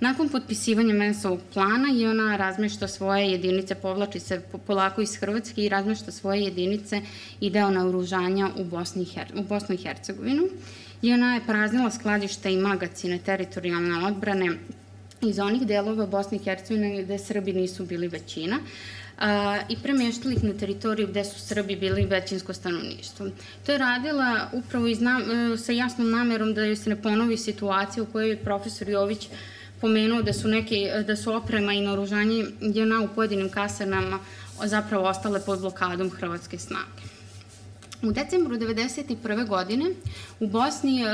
Nakon 0.00 0.28
potpisivanja 0.28 0.94
Mensovog 0.94 1.40
plana 1.52 1.88
i 1.94 2.06
ona 2.06 2.36
razmešta 2.36 2.88
svoje 2.88 3.30
jedinice, 3.30 3.74
povlači 3.74 4.20
se 4.20 4.42
polako 4.66 5.02
iz 5.02 5.16
Hrvatske 5.16 5.64
i 5.64 5.68
razmešta 5.68 6.12
svoje 6.12 6.42
jedinice 6.42 7.02
i 7.40 7.50
deo 7.50 7.70
naoružanja 7.70 8.50
u, 8.56 8.64
Bosni 8.64 9.06
u 9.34 9.42
Bosnu 9.42 9.74
i 9.74 9.78
Hercegovinu. 9.78 10.48
I 11.02 11.12
ona 11.12 11.34
je 11.34 11.46
praznila 11.46 11.90
skladišta 11.90 12.48
i 12.48 12.56
magacine 12.56 13.18
teritorijalne 13.18 14.06
odbrane 14.06 14.58
iz 15.20 15.38
onih 15.38 15.66
delova 15.66 16.06
Bosne 16.06 16.38
i 16.38 16.44
Hercegovine 16.44 17.02
gde 17.02 17.18
Srbi 17.18 17.52
nisu 17.52 17.86
bili 17.86 18.08
većina, 18.08 18.58
a, 19.18 19.58
i 19.68 19.76
premeštali 19.82 20.34
ih 20.34 20.44
na 20.44 20.52
teritoriju 20.52 21.06
gde 21.06 21.24
su 21.24 21.40
Srbi 21.40 21.76
bili 21.76 22.06
većinsko 22.06 22.52
stanovništvo. 22.52 23.26
To 23.66 23.72
je 23.72 23.78
radila 23.78 24.50
upravo 24.52 24.86
iz 24.86 25.00
nam, 25.00 25.22
e, 25.22 25.56
sa 25.56 25.72
jasnom 25.72 26.10
namerom 26.10 26.54
da 26.54 26.64
joj 26.64 26.76
se 26.76 26.90
ne 26.90 27.02
ponovi 27.02 27.36
situacija 27.36 28.02
u 28.02 28.06
kojoj 28.06 28.30
je 28.30 28.44
profesor 28.44 28.88
Jović 28.88 29.28
pomenuo 29.80 30.22
da 30.22 30.32
su 30.32 30.48
neki, 30.48 30.86
da 31.06 31.16
su 31.16 31.32
oprema 31.32 31.72
i 31.72 31.80
naoružanje 31.80 32.44
JNA 32.60 33.00
u 33.00 33.08
pojedinim 33.14 33.50
kasarnama 33.50 34.18
zapravo 34.64 35.08
ostale 35.08 35.40
pod 35.40 35.60
blokadom 35.60 36.10
Hrvatske 36.10 36.58
snage. 36.58 37.08
U 38.02 38.12
decembru 38.12 38.56
1991. 38.56 39.46
godine 39.46 39.90
u 40.40 40.46
Bosni 40.46 41.04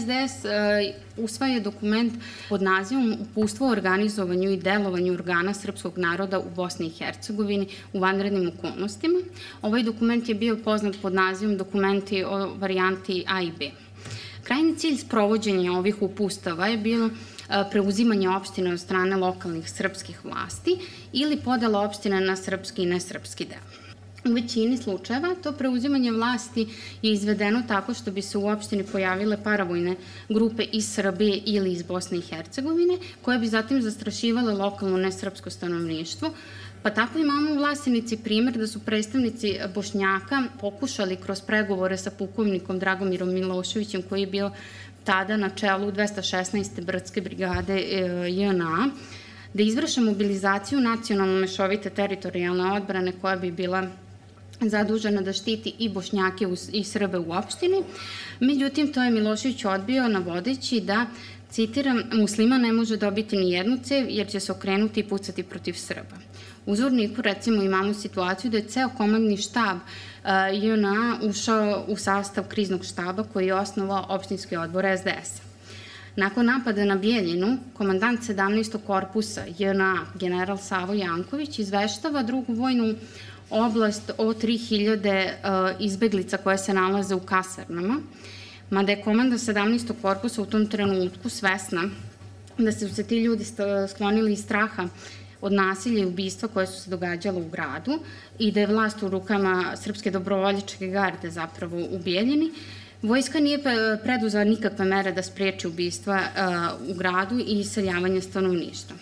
SDS 0.00 0.44
e, 0.44 0.48
e, 0.48 0.94
usvaja 1.16 1.60
dokument 1.60 2.12
pod 2.48 2.62
nazivom 2.62 3.16
Upustvo 3.20 3.66
o 3.66 3.70
organizovanju 3.70 4.50
i 4.50 4.56
delovanju 4.56 5.12
organa 5.12 5.54
srpskog 5.54 5.98
naroda 5.98 6.38
u 6.38 6.50
Bosni 6.56 6.86
i 6.86 6.90
Hercegovini 6.90 7.68
u 7.92 7.98
vanrednim 7.98 8.52
okolnostima. 8.58 9.18
Ovaj 9.62 9.82
dokument 9.82 10.28
je 10.28 10.34
bio 10.34 10.56
poznat 10.56 10.96
pod 11.02 11.14
nazivom 11.14 11.56
Dokumenti 11.56 12.24
o 12.24 12.54
varijanti 12.58 13.24
A 13.28 13.42
i 13.42 13.52
B. 13.58 13.70
Krajni 14.42 14.76
cilj 14.76 14.96
sprovođenja 14.96 15.72
ovih 15.72 16.02
upustava 16.02 16.66
je 16.66 16.78
bilo 16.78 17.10
preuzimanje 17.70 18.28
opštine 18.28 18.72
od 18.72 18.80
strane 18.80 19.16
lokalnih 19.16 19.70
srpskih 19.70 20.24
vlasti 20.24 20.78
ili 21.12 21.36
podela 21.36 21.80
opštine 21.80 22.20
na 22.20 22.36
srpski 22.36 22.82
i 22.82 22.86
nesrpski 22.86 23.44
deo. 23.44 23.86
U 24.24 24.32
većini 24.34 24.76
slučajeva 24.76 25.34
to 25.42 25.52
preuzimanje 25.52 26.12
vlasti 26.12 26.66
je 27.02 27.12
izvedeno 27.12 27.62
tako 27.68 27.94
što 27.94 28.10
bi 28.10 28.22
se 28.22 28.38
u 28.38 28.48
opštini 28.48 28.84
pojavile 28.84 29.42
paravojne 29.42 29.96
grupe 30.28 30.62
iz 30.62 30.88
Srbije 30.94 31.42
ili 31.46 31.72
iz 31.72 31.82
Bosne 31.82 32.18
i 32.18 32.20
Hercegovine, 32.20 32.98
koje 33.22 33.38
bi 33.38 33.46
zatim 33.46 33.82
zastrašivale 33.82 34.54
lokalno 34.54 34.96
nesrpsko 34.96 35.50
stanovništvo, 35.50 36.30
Pa 36.86 36.90
tako 36.90 37.18
imamo 37.18 37.52
u 37.52 37.54
Vlasenici 37.54 38.16
primer 38.16 38.58
da 38.58 38.66
su 38.66 38.78
predstavnici 38.78 39.58
Bošnjaka 39.74 40.42
pokušali 40.60 41.16
kroz 41.16 41.40
pregovore 41.40 41.96
sa 41.98 42.10
pukovnikom 42.10 42.78
Dragomirom 42.78 43.32
Miloševićem, 43.34 44.02
koji 44.02 44.20
je 44.20 44.26
bio 44.26 44.50
tada 45.06 45.36
na 45.36 45.50
čelu 45.50 45.92
216. 45.92 46.84
brdske 46.84 47.20
brigade 47.20 47.74
e, 47.74 48.00
JNA, 48.30 48.90
da 49.54 49.62
izvrše 49.62 50.00
mobilizaciju 50.00 50.80
nacionalno 50.80 51.40
mešovite 51.40 51.90
teritorijalne 51.90 52.72
odbrane 52.72 53.12
koja 53.20 53.36
bi 53.36 53.50
bila 53.50 53.86
zadužena 54.60 55.22
da 55.22 55.32
štiti 55.32 55.74
i 55.78 55.88
Bošnjake 55.88 56.46
i 56.72 56.84
Srbe 56.84 57.18
u 57.18 57.32
opštini. 57.32 57.82
Međutim, 58.40 58.92
to 58.92 59.02
je 59.02 59.10
Milošević 59.10 59.64
odbio 59.64 60.08
navodeći 60.08 60.80
da 60.80 61.06
Citiram, 61.50 62.02
muslima 62.12 62.58
ne 62.58 62.72
može 62.72 62.96
dobiti 62.96 63.36
ni 63.36 63.50
jednu 63.50 63.78
cev 63.84 64.06
jer 64.08 64.28
će 64.28 64.40
se 64.40 64.52
okrenuti 64.52 65.00
i 65.00 65.08
pucati 65.08 65.42
protiv 65.42 65.72
Srba. 65.72 66.16
U 66.66 66.76
Zvorniku 66.76 67.22
recimo 67.22 67.62
imamo 67.62 67.94
situaciju 67.94 68.50
da 68.50 68.56
je 68.56 68.68
ceo 68.68 68.88
komandni 68.96 69.36
štab 69.36 69.76
uh, 69.76 70.30
JNA 70.52 71.18
ušao 71.22 71.84
u 71.88 71.96
sastav 71.96 72.44
kriznog 72.44 72.84
štaba 72.84 73.24
koji 73.32 73.46
je 73.46 73.54
osnovao 73.54 74.06
opštinski 74.08 74.56
odbor 74.56 74.84
SDS. 74.98 75.42
Nakon 76.16 76.46
napada 76.46 76.84
na 76.84 76.96
Bijeljinu, 76.96 77.58
komandant 77.74 78.20
17. 78.20 78.78
korpusa 78.86 79.42
JNA 79.58 80.06
general 80.14 80.58
Savo 80.58 80.94
Janković 80.94 81.58
izveštava 81.58 82.22
drugu 82.22 82.54
vojnu 82.54 82.94
oblast 83.50 84.10
o 84.18 84.24
3000 84.24 85.26
uh, 85.26 85.80
izbeglica 85.80 86.36
koje 86.36 86.58
se 86.58 86.74
nalaze 86.74 87.14
u 87.14 87.20
kasarnama, 87.20 88.00
mada 88.70 88.92
je 88.92 89.02
komanda 89.02 89.38
17. 89.38 89.92
korpusa 90.02 90.42
u 90.42 90.46
tom 90.46 90.66
trenutku 90.66 91.28
svesna 91.28 91.82
da 92.58 92.72
su 92.72 92.94
se 92.94 93.04
ti 93.04 93.18
ljudi 93.18 93.44
sklonili 93.88 94.32
iz 94.32 94.42
straha 94.42 94.88
od 95.40 95.52
nasilja 95.52 96.02
i 96.02 96.06
ubistva 96.06 96.48
koje 96.48 96.66
su 96.66 96.80
se 96.80 96.90
događala 96.90 97.38
u 97.38 97.48
gradu 97.48 97.98
i 98.38 98.52
da 98.52 98.60
je 98.60 98.66
vlast 98.66 99.02
u 99.02 99.08
rukama 99.08 99.76
Srpske 99.76 100.10
dobrovoljičke 100.10 100.88
garde 100.88 101.30
zapravo 101.30 101.88
u 101.90 101.98
Bijeljini, 101.98 102.52
Vojska 103.02 103.40
nije 103.40 103.58
preduzela 104.02 104.44
nikakve 104.44 104.84
mere 104.84 105.12
da 105.12 105.22
spreči 105.22 105.66
ubistva 105.66 106.20
uh, 106.20 106.90
u 106.90 106.94
gradu 106.94 107.38
i 107.38 107.60
iseljavanje 107.60 108.20
stanovništva. 108.20 108.96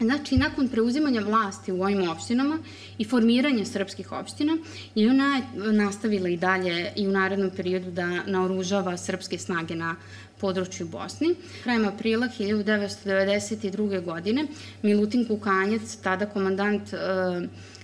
Znači, 0.00 0.36
nakon 0.36 0.68
preuzimanja 0.68 1.20
vlasti 1.20 1.72
u 1.72 1.82
ovim 1.82 2.08
opštinama 2.08 2.58
i 2.98 3.04
formiranja 3.04 3.64
srpskih 3.64 4.12
opština, 4.12 4.56
je 4.94 5.10
ona 5.10 5.42
nastavila 5.54 6.28
i 6.28 6.36
dalje 6.36 6.92
i 6.96 7.08
u 7.08 7.10
narednom 7.10 7.50
periodu 7.56 7.90
da 7.90 8.06
naoružava 8.26 8.96
srpske 8.96 9.38
snage 9.38 9.74
na 9.74 9.96
području 10.40 10.86
Bosni. 10.88 11.34
Krajem 11.62 11.84
aprila 11.84 12.28
1992. 12.38 14.04
godine 14.04 14.46
Milutin 14.82 15.26
Kukanjac, 15.28 15.96
tada 16.02 16.26
komandant 16.26 16.92
e, 16.92 16.96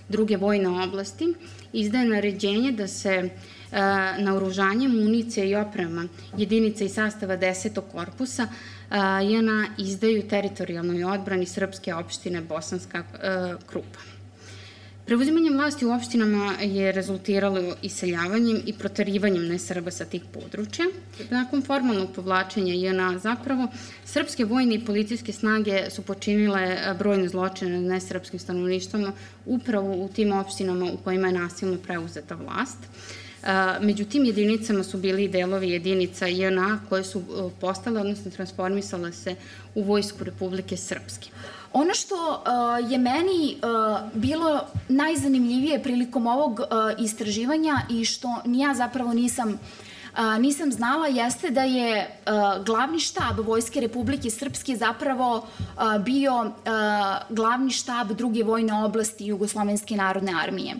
druge 0.09 0.37
vojne 0.37 0.83
oblasti, 0.83 1.33
izdaje 1.73 2.05
naređenje 2.05 2.71
da 2.71 2.87
se 2.87 3.09
e, 3.09 3.29
naoružanje, 4.19 4.87
municija 4.87 5.45
i 5.45 5.55
oprema 5.55 6.07
jedinica 6.37 6.83
i 6.83 6.89
sastava 6.89 7.37
10. 7.37 7.81
korpusa 7.91 8.47
je 9.29 9.41
na 9.41 9.67
izdaju 9.77 10.27
teritorijalnoj 10.27 11.03
odbrani 11.03 11.45
Srpske 11.45 11.93
opštine 11.93 12.41
Bosanska 12.41 12.97
e, 12.97 13.55
Krupa. 13.67 14.16
Preuzimanje 15.07 15.49
vlasti 15.51 15.85
u 15.85 15.91
opštinama 15.91 16.53
je 16.61 16.91
rezultiralo 16.91 17.75
iseljavanjem 17.81 18.61
i 18.65 18.73
protarivanjem 18.73 19.47
nesrba 19.47 19.91
sa 19.91 20.05
tih 20.05 20.21
područja. 20.33 20.85
Nakon 21.29 21.61
formalnog 21.63 22.09
povlačenja 22.15 22.73
JNA 22.73 23.17
zapravo, 23.17 23.67
srpske 24.05 24.45
vojne 24.45 24.75
i 24.75 24.85
policijske 24.85 25.33
snage 25.33 25.89
su 25.89 26.01
počinile 26.01 26.77
brojne 26.99 27.29
zločine 27.29 27.71
nad 27.71 27.83
nesrpskim 27.83 28.39
stanovništvom 28.39 29.11
upravo 29.45 29.95
u 29.95 30.09
tim 30.15 30.31
opštinama 30.31 30.85
u 30.85 30.97
kojima 30.97 31.27
je 31.27 31.33
nasilno 31.33 31.77
preuzeta 31.77 32.35
vlast. 32.35 32.77
Među 33.81 34.05
tim 34.05 34.25
jedinicama 34.25 34.83
su 34.83 34.97
bili 34.97 35.27
delovi 35.27 35.69
jedinica 35.69 36.27
JNA 36.27 36.79
koje 36.89 37.03
su 37.03 37.23
postale, 37.61 38.01
odnosno 38.01 38.31
transformisale 38.31 39.13
se 39.13 39.35
u 39.75 39.83
vojsku 39.83 40.23
Republike 40.23 40.77
Srpske. 40.77 41.29
Ono 41.73 41.93
što 41.93 42.43
je 42.89 42.97
meni 42.97 43.57
bilo 44.13 44.61
najzanimljivije 44.89 45.83
prilikom 45.83 46.27
ovog 46.27 46.61
istraživanja 46.99 47.81
i 47.89 48.05
što 48.05 48.35
ja 48.45 48.73
zapravo 48.73 49.13
nisam 49.13 49.59
nisam 50.39 50.71
znala 50.71 51.07
jeste 51.07 51.49
da 51.49 51.61
je 51.61 52.19
glavni 52.65 52.99
štab 52.99 53.39
Vojske 53.39 53.81
Republike 53.81 54.29
Srpske 54.29 54.75
zapravo 54.75 55.47
bio 56.05 56.51
glavni 57.29 57.71
štab 57.71 58.11
druge 58.11 58.43
vojne 58.43 58.83
oblasti 58.83 59.25
Jugoslovenske 59.25 59.95
narodne 59.95 60.33
armije. 60.43 60.75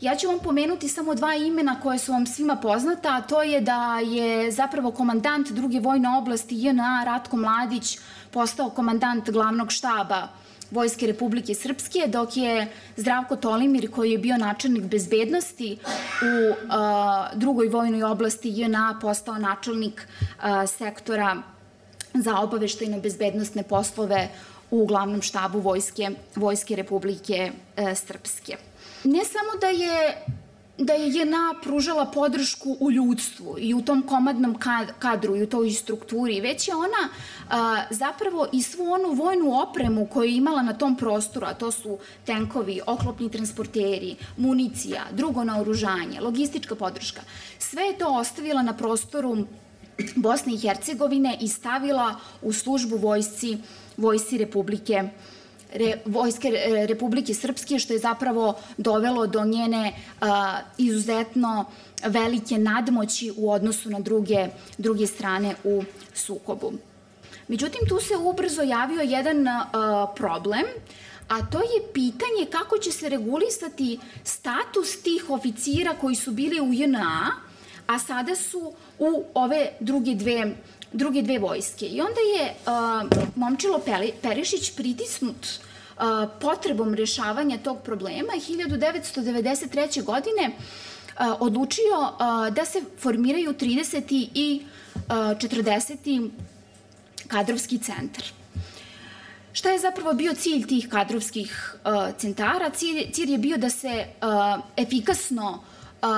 Ja 0.00 0.16
ću 0.16 0.26
vam 0.26 0.38
pomenuti 0.38 0.88
samo 0.88 1.14
dva 1.14 1.34
imena 1.34 1.80
koje 1.80 1.98
su 1.98 2.12
vam 2.12 2.26
svima 2.26 2.56
poznata, 2.56 3.08
a 3.08 3.20
to 3.20 3.42
je 3.42 3.60
da 3.60 3.98
je 3.98 4.50
zapravo 4.50 4.90
komandant 4.90 5.50
druge 5.50 5.80
vojne 5.80 6.08
oblasti 6.18 6.54
JNA 6.58 7.02
Ratko 7.06 7.36
Mladić 7.36 7.98
postao 8.30 8.70
komandant 8.70 9.30
glavnog 9.30 9.72
štaba 9.72 10.28
Vojske 10.70 11.06
Republike 11.06 11.54
Srpske, 11.54 12.06
dok 12.06 12.36
je 12.36 12.68
Zdravko 12.96 13.36
Tolimir, 13.36 13.90
koji 13.90 14.12
je 14.12 14.18
bio 14.18 14.36
načelnik 14.36 14.84
bezbednosti 14.84 15.78
u 16.22 16.54
drugoj 17.34 17.68
vojnoj 17.68 18.02
oblasti 18.02 18.52
JNA, 18.54 18.98
postao 19.00 19.38
načelnik 19.38 20.08
sektora 20.66 21.36
za 22.14 22.38
obaveštajno 22.38 23.00
bezbednostne 23.00 23.62
poslove 23.62 24.28
u 24.70 24.86
glavnom 24.86 25.22
štabu 25.22 25.60
Vojske, 25.60 26.10
Vojske 26.36 26.76
Republike 26.76 27.52
e, 27.76 27.94
Srpske 27.94 28.67
ne 29.04 29.24
samo 29.24 29.60
da 29.60 29.66
je 29.66 30.24
da 30.78 30.92
je 30.92 31.08
JNA 31.08 31.54
pružala 31.62 32.06
podršku 32.06 32.76
u 32.80 32.90
ljudstvu 32.90 33.56
i 33.58 33.74
u 33.74 33.82
tom 33.82 34.02
komadnom 34.02 34.58
kadru 34.98 35.36
i 35.36 35.42
u 35.42 35.46
toj 35.46 35.70
strukturi, 35.70 36.40
već 36.40 36.68
je 36.68 36.74
ona 36.74 37.08
a, 37.50 37.82
zapravo 37.90 38.46
i 38.52 38.62
svu 38.62 38.92
onu 38.92 39.12
vojnu 39.12 39.60
opremu 39.60 40.06
koju 40.06 40.28
je 40.28 40.36
imala 40.36 40.62
na 40.62 40.72
tom 40.72 40.96
prostoru, 40.96 41.46
a 41.46 41.54
to 41.54 41.70
su 41.72 41.98
tenkovi, 42.24 42.80
oklopni 42.86 43.30
transporteri, 43.30 44.16
municija, 44.36 45.02
drugo 45.12 45.44
naoružanje, 45.44 46.20
logistička 46.20 46.74
podrška, 46.74 47.20
sve 47.58 47.82
je 47.82 47.98
to 47.98 48.08
ostavila 48.08 48.62
na 48.62 48.72
prostoru 48.72 49.36
Bosne 50.16 50.54
i 50.54 50.58
Hercegovine 50.58 51.38
i 51.40 51.48
stavila 51.48 52.14
u 52.42 52.52
službu 52.52 52.96
vojsci, 52.96 53.58
vojsci 53.96 54.38
Republike 54.38 55.08
Re, 55.74 55.98
vojske 56.04 56.50
Republike 56.88 57.34
Srpske, 57.34 57.78
što 57.78 57.92
je 57.92 57.98
zapravo 57.98 58.54
dovelo 58.76 59.26
do 59.26 59.44
njene 59.44 59.92
a, 60.20 60.58
izuzetno 60.78 61.64
velike 62.06 62.58
nadmoći 62.58 63.32
u 63.36 63.50
odnosu 63.52 63.90
na 63.90 64.00
druge, 64.00 64.48
druge 64.78 65.06
strane 65.06 65.54
u 65.64 65.82
sukobu. 66.14 66.72
Međutim, 67.48 67.88
tu 67.88 68.00
se 68.00 68.16
ubrzo 68.16 68.62
javio 68.62 69.00
jedan 69.00 69.48
a, 69.48 70.06
problem, 70.16 70.64
a 71.28 71.46
to 71.46 71.58
je 71.58 71.92
pitanje 71.92 72.46
kako 72.50 72.78
će 72.78 72.92
se 72.92 73.08
regulisati 73.08 73.98
status 74.24 75.02
tih 75.02 75.30
oficira 75.30 75.94
koji 76.00 76.14
su 76.14 76.32
bili 76.32 76.60
u 76.60 76.72
JNA, 76.72 77.47
a 77.88 77.98
sada 77.98 78.36
su 78.36 78.72
u 78.98 79.24
ove 79.34 79.70
druge 79.80 80.14
dve 80.14 80.54
druge 80.92 81.22
dve 81.22 81.38
vojske. 81.38 81.86
I 81.86 82.00
onda 82.00 82.20
je 82.20 82.54
uh, 82.54 83.32
Momčilo 83.36 83.80
Perišić 84.22 84.70
pritisnut 84.76 85.46
uh, 85.46 86.02
potrebom 86.40 86.94
rešavanja 86.94 87.58
tog 87.58 87.82
problema 87.82 88.32
1993. 88.32 90.02
godine 90.04 90.50
uh, 90.50 91.26
odlučio 91.40 91.98
uh, 92.00 92.54
da 92.54 92.64
se 92.64 92.82
formiraju 92.98 93.52
30. 93.52 94.28
i 94.34 94.62
uh, 94.94 95.00
40. 95.12 96.30
kadrovski 97.28 97.78
centar. 97.78 98.24
Šta 99.52 99.70
je 99.70 99.78
zapravo 99.78 100.12
bio 100.12 100.34
cilj 100.34 100.66
tih 100.66 100.88
kadrovskih 100.88 101.76
uh, 101.84 102.16
centara? 102.18 102.70
Cilj, 102.70 103.12
cilj 103.12 103.32
je 103.32 103.38
bio 103.38 103.56
da 103.56 103.70
se 103.70 104.06
uh, 104.22 104.62
efikasno 104.76 105.62
uh, 106.02 106.08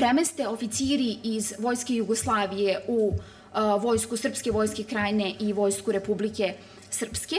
premeste 0.00 0.48
oficiri 0.48 1.16
iz 1.22 1.52
Vojske 1.58 1.94
Jugoslavije 1.94 2.80
u 2.88 3.12
uh, 3.12 3.82
vojsku 3.82 4.16
Srpske 4.16 4.50
vojske 4.50 4.84
krajine 4.84 5.34
i 5.40 5.52
vojsku 5.52 5.92
Republike 5.92 6.54
Srpske, 6.90 7.36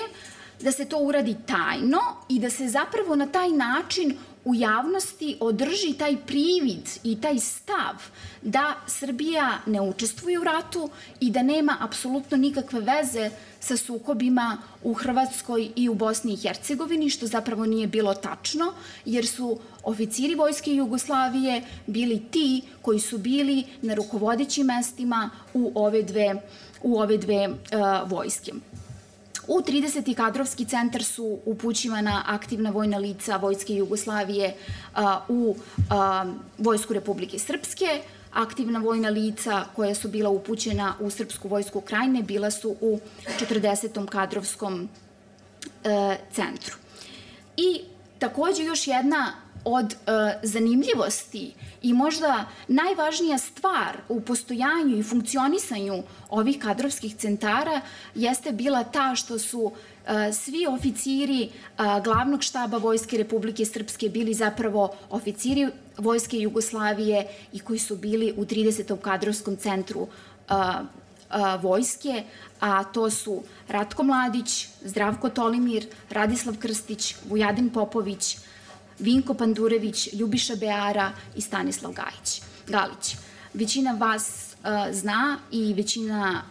da 0.62 0.72
se 0.72 0.86
to 0.86 0.98
uradi 0.98 1.36
tajno 1.46 2.00
i 2.30 2.40
da 2.40 2.50
se 2.50 2.68
zapravo 2.68 3.16
na 3.16 3.26
taj 3.26 3.50
način 3.50 4.18
u 4.46 4.56
javnosti 4.56 5.38
održi 5.40 5.94
taj 5.98 6.18
privid 6.28 6.90
i 7.04 7.22
taj 7.22 7.40
stav 7.40 7.96
da 8.42 8.76
Srbija 8.88 9.58
ne 9.66 9.82
učestvuje 9.82 10.40
u 10.40 10.44
ratu 10.44 10.90
i 11.20 11.32
da 11.32 11.44
nema 11.44 11.78
apsolutno 11.80 12.38
nikakve 12.38 12.80
veze 12.80 13.30
sa 13.62 13.78
sukobima 13.78 14.58
u 14.84 14.94
Hrvatskoj 14.94 15.70
i 15.76 15.90
u 15.90 15.94
Bosni 15.94 16.34
i 16.34 16.38
Hercegovini, 16.38 17.10
što 17.10 17.28
zapravo 17.28 17.66
nije 17.66 17.88
bilo 17.88 18.14
tačno, 18.14 18.74
jer 19.06 19.28
su 19.28 19.60
oficiri 19.84 20.36
Vojske 20.36 20.76
Jugoslavije 20.76 21.64
bili 21.88 22.22
ti 22.32 22.62
koji 22.82 23.00
su 23.00 23.18
bili 23.18 23.64
na 23.82 23.94
rukovodećim 23.94 24.66
mestima 24.66 25.30
u 25.54 25.72
ove 25.76 26.04
dve, 26.04 26.36
u 26.84 27.00
ove 27.00 27.18
dve 27.18 27.48
uh, 27.48 28.12
vojske. 28.12 28.52
U 29.48 29.62
30. 29.62 30.16
kadrovski 30.16 30.66
centar 30.66 31.04
su 31.04 31.40
upućivana 31.46 32.24
aktivna 32.28 32.70
vojna 32.70 32.98
lica 32.98 33.38
Vojske 33.38 33.76
Jugoslavije 33.76 34.56
a, 34.96 35.20
u 35.28 35.56
a, 35.90 36.26
Vojsku 36.58 36.94
Republike 36.94 37.40
Srpske, 37.40 38.02
aktivna 38.34 38.80
vojna 38.80 39.10
lica 39.10 39.66
koja 39.76 39.96
su 39.96 40.08
bila 40.08 40.30
upućena 40.30 40.96
u 41.00 41.10
Srpsku 41.10 41.48
vojsku 41.48 41.82
krajine 41.82 42.24
bila 42.24 42.52
su 42.52 42.76
u 42.82 43.00
40. 43.40 44.06
kadrovskom 44.06 44.90
e, 45.84 46.18
centru. 46.32 46.76
I 47.58 47.82
takođe 48.20 48.64
još 48.64 48.88
jedna 48.88 49.34
od 49.66 49.94
e, 49.94 49.96
zanimljivosti 50.44 51.54
i 51.82 51.94
možda 51.94 52.46
najvažnija 52.68 53.38
stvar 53.38 53.98
u 54.10 54.22
postojanju 54.22 54.98
i 54.98 55.04
funkcionisanju 55.04 56.04
ovih 56.30 56.60
kadrovskih 56.60 57.16
centara 57.16 57.82
jeste 58.16 58.52
bila 58.52 58.84
ta 58.84 59.16
što 59.16 59.40
su 59.40 59.72
svi 60.34 60.68
oficiri 60.68 61.50
glavnog 62.04 62.44
štaba 62.44 62.78
Vojske 62.78 63.18
Republike 63.18 63.66
Srpske 63.66 64.10
bili 64.10 64.34
zapravo 64.34 64.96
oficiri 65.10 65.68
Vojske 65.98 66.38
Jugoslavije 66.38 67.28
i 67.54 67.60
koji 67.60 67.80
su 67.80 67.96
bili 67.96 68.34
u 68.38 68.46
30. 68.46 69.00
kadrovskom 69.02 69.58
centru 69.58 70.08
vojske, 71.62 72.24
a 72.60 72.84
to 72.84 73.10
su 73.10 73.44
Ratko 73.68 74.04
Mladić, 74.04 74.68
Zdravko 74.84 75.30
Tolimir, 75.30 75.88
Radislav 76.10 76.58
Krstić, 76.58 77.16
Vujadin 77.30 77.70
Popović, 77.70 78.38
Vinko 79.00 79.34
Pandurević, 79.34 80.14
Ljubiša 80.14 80.56
Beara 80.56 81.12
i 81.36 81.42
Stanislav 81.42 81.92
Gajić, 81.94 82.42
Galić. 82.68 83.16
Većina 83.54 83.92
vas 83.92 84.51
zna 84.92 85.38
i 85.52 85.74
većina 85.74 86.42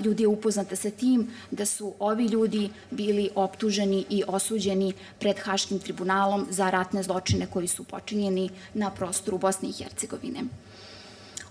ljudi 0.00 0.22
je 0.22 0.28
upoznata 0.28 0.76
sa 0.76 0.90
tim 0.90 1.30
da 1.50 1.66
su 1.66 1.94
ovi 1.98 2.26
ljudi 2.26 2.70
bili 2.90 3.30
optuženi 3.34 4.04
i 4.10 4.22
osuđeni 4.26 4.92
pred 5.18 5.38
Haškim 5.38 5.78
tribunalom 5.78 6.46
za 6.50 6.70
ratne 6.70 7.02
zločine 7.02 7.46
koji 7.46 7.68
su 7.68 7.84
počinjeni 7.84 8.50
na 8.74 8.90
prostoru 8.90 9.38
Bosne 9.38 9.68
i 9.68 9.72
Hercegovine. 9.72 10.40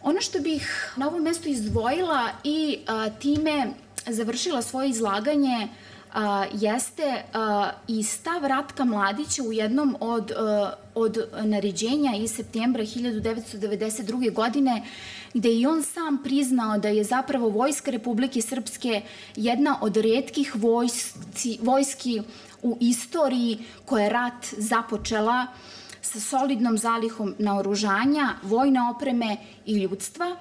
Ono 0.04 0.21
što 0.21 0.39
bih 0.39 0.93
na 0.95 1.08
ovom 1.08 1.21
mestu 1.21 1.49
izdvojila 1.49 2.30
i 2.43 2.80
time 3.19 3.67
završila 4.08 4.62
svoje 4.62 4.89
izlaganje 4.89 5.67
a, 6.13 6.45
jeste 6.54 7.23
a, 7.34 7.71
i 7.88 8.04
stav 8.04 8.45
Ratka 8.45 8.86
Mladića 8.86 9.43
u 9.43 9.54
jednom 9.54 9.97
od, 9.99 10.32
a, 10.32 10.73
od 10.95 11.17
naređenja 11.43 12.15
iz 12.15 12.32
septembra 12.32 12.84
1992. 12.84 14.34
godine, 14.34 14.84
gde 15.34 15.54
i 15.54 15.65
on 15.65 15.84
sam 15.84 16.23
priznao 16.23 16.78
da 16.78 16.88
je 16.88 17.04
zapravo 17.04 17.49
Vojska 17.49 17.91
Republike 17.91 18.41
Srpske 18.41 19.02
jedna 19.36 19.78
od 19.82 19.97
redkih 19.97 20.56
vojski, 20.56 21.60
vojski 21.62 22.21
u 22.62 22.78
istoriji 22.80 23.60
koja 23.86 24.04
je 24.04 24.10
rat 24.10 24.45
započela 24.58 25.47
sa 26.02 26.19
solidnom 26.19 26.78
zalihom 26.78 27.36
naoružanja, 27.39 28.34
vojne 28.43 28.89
opreme 28.89 29.38
i 29.65 29.78
ljudstva, 29.78 30.36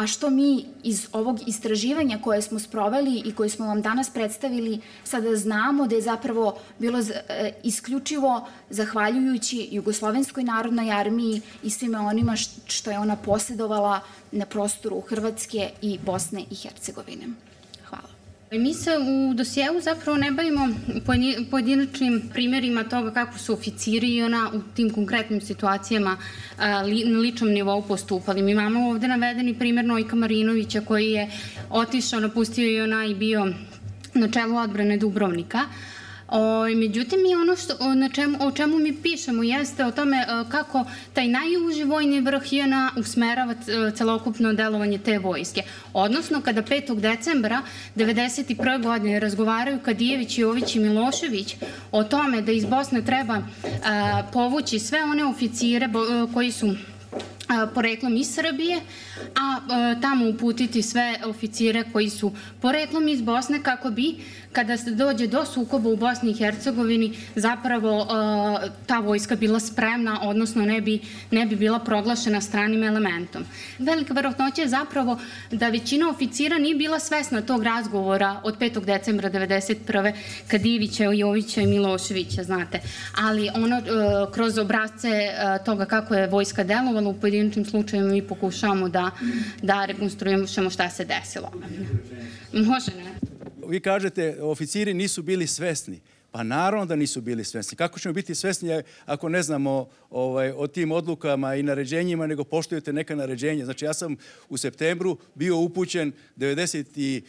a 0.00 0.06
što 0.06 0.30
mi 0.30 0.64
iz 0.82 1.08
ovog 1.12 1.40
istraživanja 1.46 2.18
koje 2.22 2.42
smo 2.42 2.58
sproveli 2.58 3.22
i 3.24 3.34
koje 3.34 3.48
smo 3.48 3.66
vam 3.66 3.82
danas 3.82 4.10
predstavili 4.10 4.80
sada 5.04 5.36
znamo 5.36 5.86
da 5.86 5.94
je 5.94 6.02
zapravo 6.02 6.58
bilo 6.78 6.98
e, 6.98 7.52
isključivo 7.62 8.46
zahvaljujući 8.70 9.68
Jugoslovenskoj 9.70 10.44
narodnoj 10.44 10.92
armiji 10.92 11.42
i 11.62 11.70
svime 11.70 11.98
onima 11.98 12.36
što 12.66 12.90
je 12.90 12.98
ona 12.98 13.16
posjedovala 13.16 14.00
na 14.32 14.46
prostoru 14.46 15.00
Hrvatske 15.00 15.70
i 15.82 15.98
Bosne 15.98 16.44
i 16.50 16.54
Hercegovine. 16.54 17.49
Mi 18.52 18.74
se 18.74 18.90
u 18.98 19.34
dosjeu 19.34 19.80
zapravo 19.80 20.18
ne 20.18 20.30
bavimo 20.30 20.68
pojedinačnim 21.50 22.22
primjerima 22.32 22.84
toga 22.84 23.10
kako 23.10 23.38
su 23.38 23.52
oficiri 23.52 24.16
i 24.16 24.22
ona 24.22 24.50
u 24.54 24.60
tim 24.74 24.90
konkretnim 24.90 25.40
situacijama 25.40 26.16
na 26.58 26.82
ličnom 27.20 27.50
nivou 27.50 27.82
postupali. 27.82 28.42
Mi 28.42 28.52
imamo 28.52 28.88
ovde 28.88 29.08
navedeni 29.08 29.54
primjer 29.54 29.86
Nojka 29.86 30.16
Marinovića 30.16 30.80
koji 30.80 31.10
je 31.10 31.30
otišao, 31.70 32.20
napustio 32.20 32.70
i 32.70 32.80
ona 32.80 33.04
i 33.04 33.14
bio 33.14 33.52
na 34.14 34.28
čelu 34.28 34.56
odbrane 34.56 34.96
Dubrovnika, 34.96 35.58
O, 36.30 36.64
međutim, 36.76 37.18
i 37.26 37.34
ono 37.34 37.56
što, 37.56 37.94
na 37.94 38.08
čemu, 38.08 38.38
o 38.40 38.50
čemu 38.50 38.78
mi 38.78 38.96
pišemo 39.02 39.42
jeste 39.42 39.84
o 39.84 39.90
tome 39.90 40.26
kako 40.48 40.84
taj 41.12 41.28
najuži 41.28 41.84
vojni 41.84 42.20
vrh 42.20 42.52
JNA 42.52 42.90
usmerava 42.96 43.54
celokupno 43.96 44.52
delovanje 44.52 44.98
te 44.98 45.18
vojske. 45.18 45.62
Odnosno, 45.92 46.40
kada 46.40 46.62
5. 46.62 47.00
decembra 47.00 47.62
1991. 47.96 48.82
godine 48.82 49.20
razgovaraju 49.20 49.78
Kadijević, 49.78 50.38
Jović 50.38 50.74
i 50.74 50.78
Milošević 50.78 51.56
o 51.92 52.04
tome 52.04 52.42
da 52.42 52.52
iz 52.52 52.64
Bosne 52.64 53.04
treba 53.04 53.42
a, 53.84 54.22
povući 54.32 54.78
sve 54.78 55.04
one 55.04 55.24
oficire 55.24 55.88
bo, 55.88 56.00
koji 56.34 56.52
su 56.52 56.74
poreklom 57.74 58.16
iz 58.16 58.34
Srbije, 58.34 58.80
a 59.34 59.60
tamo 60.02 60.28
uputiti 60.28 60.82
sve 60.82 61.16
oficire 61.24 61.84
koji 61.92 62.10
su 62.10 62.32
poreklom 62.60 63.08
iz 63.08 63.22
Bosne 63.22 63.62
kako 63.62 63.90
bi 63.90 64.14
kada 64.52 64.76
se 64.76 64.90
dođe 64.90 65.26
do 65.26 65.44
sukoba 65.44 65.88
u 65.88 65.96
Bosni 65.96 66.30
i 66.30 66.34
Hercegovini 66.34 67.16
zapravo 67.34 68.06
ta 68.86 68.98
vojska 68.98 69.36
bila 69.36 69.60
spremna, 69.60 70.18
odnosno 70.22 70.64
ne 70.64 70.80
bi, 70.80 71.00
ne 71.30 71.46
bi 71.46 71.56
bila 71.56 71.78
proglašena 71.78 72.40
stranim 72.40 72.82
elementom. 72.82 73.44
Velika 73.78 74.14
verovatnoća 74.14 74.62
je 74.62 74.68
zapravo 74.68 75.18
da 75.50 75.68
većina 75.68 76.08
oficira 76.08 76.58
nije 76.58 76.74
bila 76.74 76.98
svesna 76.98 77.42
tog 77.42 77.62
razgovora 77.62 78.40
od 78.44 78.58
5. 78.58 78.84
decembra 78.84 79.30
1991. 79.30 80.12
kad 80.48 80.66
Ivića, 80.66 81.04
Jovića 81.04 81.60
i 81.60 81.66
Miloševića, 81.66 82.44
znate. 82.44 82.80
Ali 83.22 83.50
ono, 83.54 83.82
kroz 84.32 84.58
obrazce 84.58 85.08
toga 85.64 85.84
kako 85.84 86.14
je 86.14 86.26
vojska 86.26 86.64
delovala 86.64 87.08
u 87.08 87.14
pojedinačnim 87.40 87.64
slučajima 87.64 88.08
mi 88.08 88.22
pokušavamo 88.22 88.88
da, 88.88 89.10
da 89.62 89.84
rekonstruujemo 89.84 90.46
šta 90.70 90.90
se 90.90 91.04
desilo. 91.04 91.52
Može, 92.52 92.90
ne? 92.96 93.14
Vi 93.66 93.80
kažete, 93.80 94.42
oficiri 94.42 94.94
nisu 94.94 95.22
bili 95.22 95.46
svesni. 95.46 96.00
Pa 96.32 96.42
naravno 96.42 96.86
da 96.86 96.96
nisu 96.96 97.20
bili 97.20 97.44
svesni. 97.44 97.76
Kako 97.76 97.98
ćemo 97.98 98.14
biti 98.14 98.34
svesni 98.34 98.82
ako 99.06 99.28
ne 99.28 99.42
znamo 99.42 99.88
ovaj, 100.10 100.52
o 100.56 100.66
tim 100.66 100.92
odlukama 100.92 101.54
i 101.54 101.62
naređenjima, 101.62 102.26
nego 102.26 102.44
poštujete 102.44 102.92
neka 102.92 103.14
naređenja? 103.14 103.64
Znači, 103.64 103.84
ja 103.84 103.94
sam 103.94 104.16
u 104.48 104.56
septembru 104.56 105.18
bio 105.34 105.58
upućen 105.58 106.12
90 106.36 107.22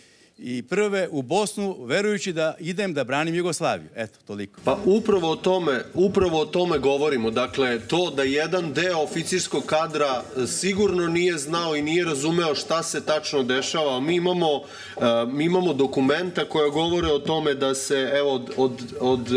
i 0.44 0.64
prve 0.64 1.08
u 1.12 1.22
Bosnu, 1.22 1.78
verujući 1.86 2.34
da 2.34 2.56
idem 2.60 2.94
da 2.94 3.04
branim 3.04 3.36
Jugoslaviju. 3.36 3.90
Eto, 3.96 4.20
toliko. 4.28 4.62
Pa 4.64 4.78
upravo 4.86 5.32
o 5.32 5.36
tome, 5.36 5.84
upravo 5.94 6.40
o 6.40 6.46
tome 6.46 6.78
govorimo. 6.78 7.32
Dakle, 7.32 7.80
to 7.80 8.10
da 8.16 8.24
jedan 8.24 8.74
deo 8.74 8.98
oficirskog 8.98 9.64
kadra 9.66 10.24
sigurno 10.48 11.08
nije 11.08 11.38
znao 11.38 11.76
i 11.76 11.82
nije 11.82 12.06
razumeo 12.06 12.56
šta 12.56 12.84
se 12.84 13.06
tačno 13.06 13.44
dešava. 13.44 14.00
Mi 14.00 14.16
imamo, 14.16 14.56
uh, 14.56 14.64
mi 15.34 15.46
imamo 15.46 15.74
dokumenta 15.74 16.46
koja 16.46 16.70
govore 16.70 17.08
o 17.08 17.20
tome 17.20 17.54
da 17.54 17.76
se, 17.76 18.12
evo, 18.14 18.34
od, 18.34 18.50
od, 18.58 18.82
od 19.00 19.30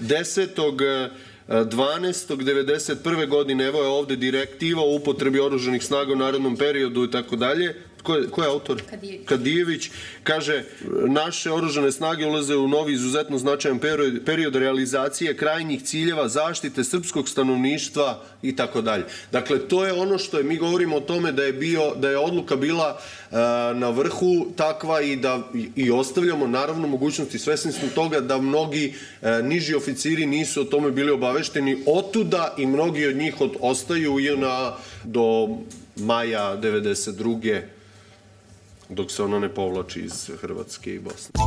10. 0.00 1.08
12.91. 1.48 3.28
godine, 3.28 3.64
evo 3.64 3.82
je 3.82 3.88
ovde 3.88 4.16
direktiva 4.16 4.82
o 4.82 4.94
upotrebi 4.94 5.40
oruženih 5.40 5.84
snaga 5.84 6.12
u 6.12 6.16
narodnom 6.16 6.56
periodu 6.56 7.04
i 7.04 7.10
tako 7.10 7.36
dalje, 7.36 7.74
ko 8.06 8.14
je, 8.14 8.28
ko 8.30 8.42
je 8.42 8.48
autor? 8.48 8.82
Kadijević. 8.90 9.26
Kadijević. 9.26 9.90
Kaže, 10.22 10.64
naše 11.08 11.52
oružane 11.52 11.92
snage 11.92 12.26
ulaze 12.26 12.56
u 12.56 12.68
novi 12.68 12.92
izuzetno 12.92 13.38
značajan 13.38 13.78
period, 13.78 14.24
period 14.24 14.56
realizacije 14.56 15.36
krajnjih 15.36 15.82
ciljeva 15.82 16.28
zaštite 16.28 16.84
srpskog 16.84 17.28
stanovništva 17.28 18.22
i 18.42 18.56
tako 18.56 18.82
dalje. 18.82 19.04
Dakle, 19.32 19.58
to 19.68 19.86
je 19.86 19.92
ono 19.92 20.18
što 20.18 20.38
je, 20.38 20.44
mi 20.44 20.56
govorimo 20.56 20.96
o 20.96 21.00
tome 21.00 21.32
da 21.32 21.42
je, 21.42 21.52
bio, 21.52 21.94
da 21.94 22.10
je 22.10 22.18
odluka 22.18 22.56
bila 22.56 22.98
uh, 22.98 23.36
na 23.74 23.90
vrhu 23.90 24.46
takva 24.56 25.00
i 25.00 25.16
da 25.16 25.42
i 25.76 25.90
ostavljamo 25.90 26.46
naravno 26.46 26.88
mogućnosti 26.88 27.38
svesni 27.38 27.72
smo 27.72 27.88
toga 27.94 28.20
da 28.20 28.38
mnogi 28.38 28.94
uh, 28.94 29.28
niži 29.44 29.74
oficiri 29.74 30.26
nisu 30.26 30.60
o 30.60 30.64
tome 30.64 30.90
bili 30.90 31.10
obavešteni 31.10 31.82
otuda 31.86 32.54
i 32.58 32.66
mnogi 32.66 33.06
od 33.06 33.16
njih 33.16 33.40
od, 33.40 33.56
ostaju 33.60 34.18
i 34.20 34.36
na 34.36 34.76
do 35.04 35.48
maja 35.96 36.56
92 36.62 37.75
dok 38.88 39.10
se 39.10 39.22
ono 39.22 39.38
ne 39.38 39.48
povlači 39.48 40.00
iz 40.00 40.30
Hrvatske 40.40 40.94
i 40.94 40.98
Bosne. 40.98 41.40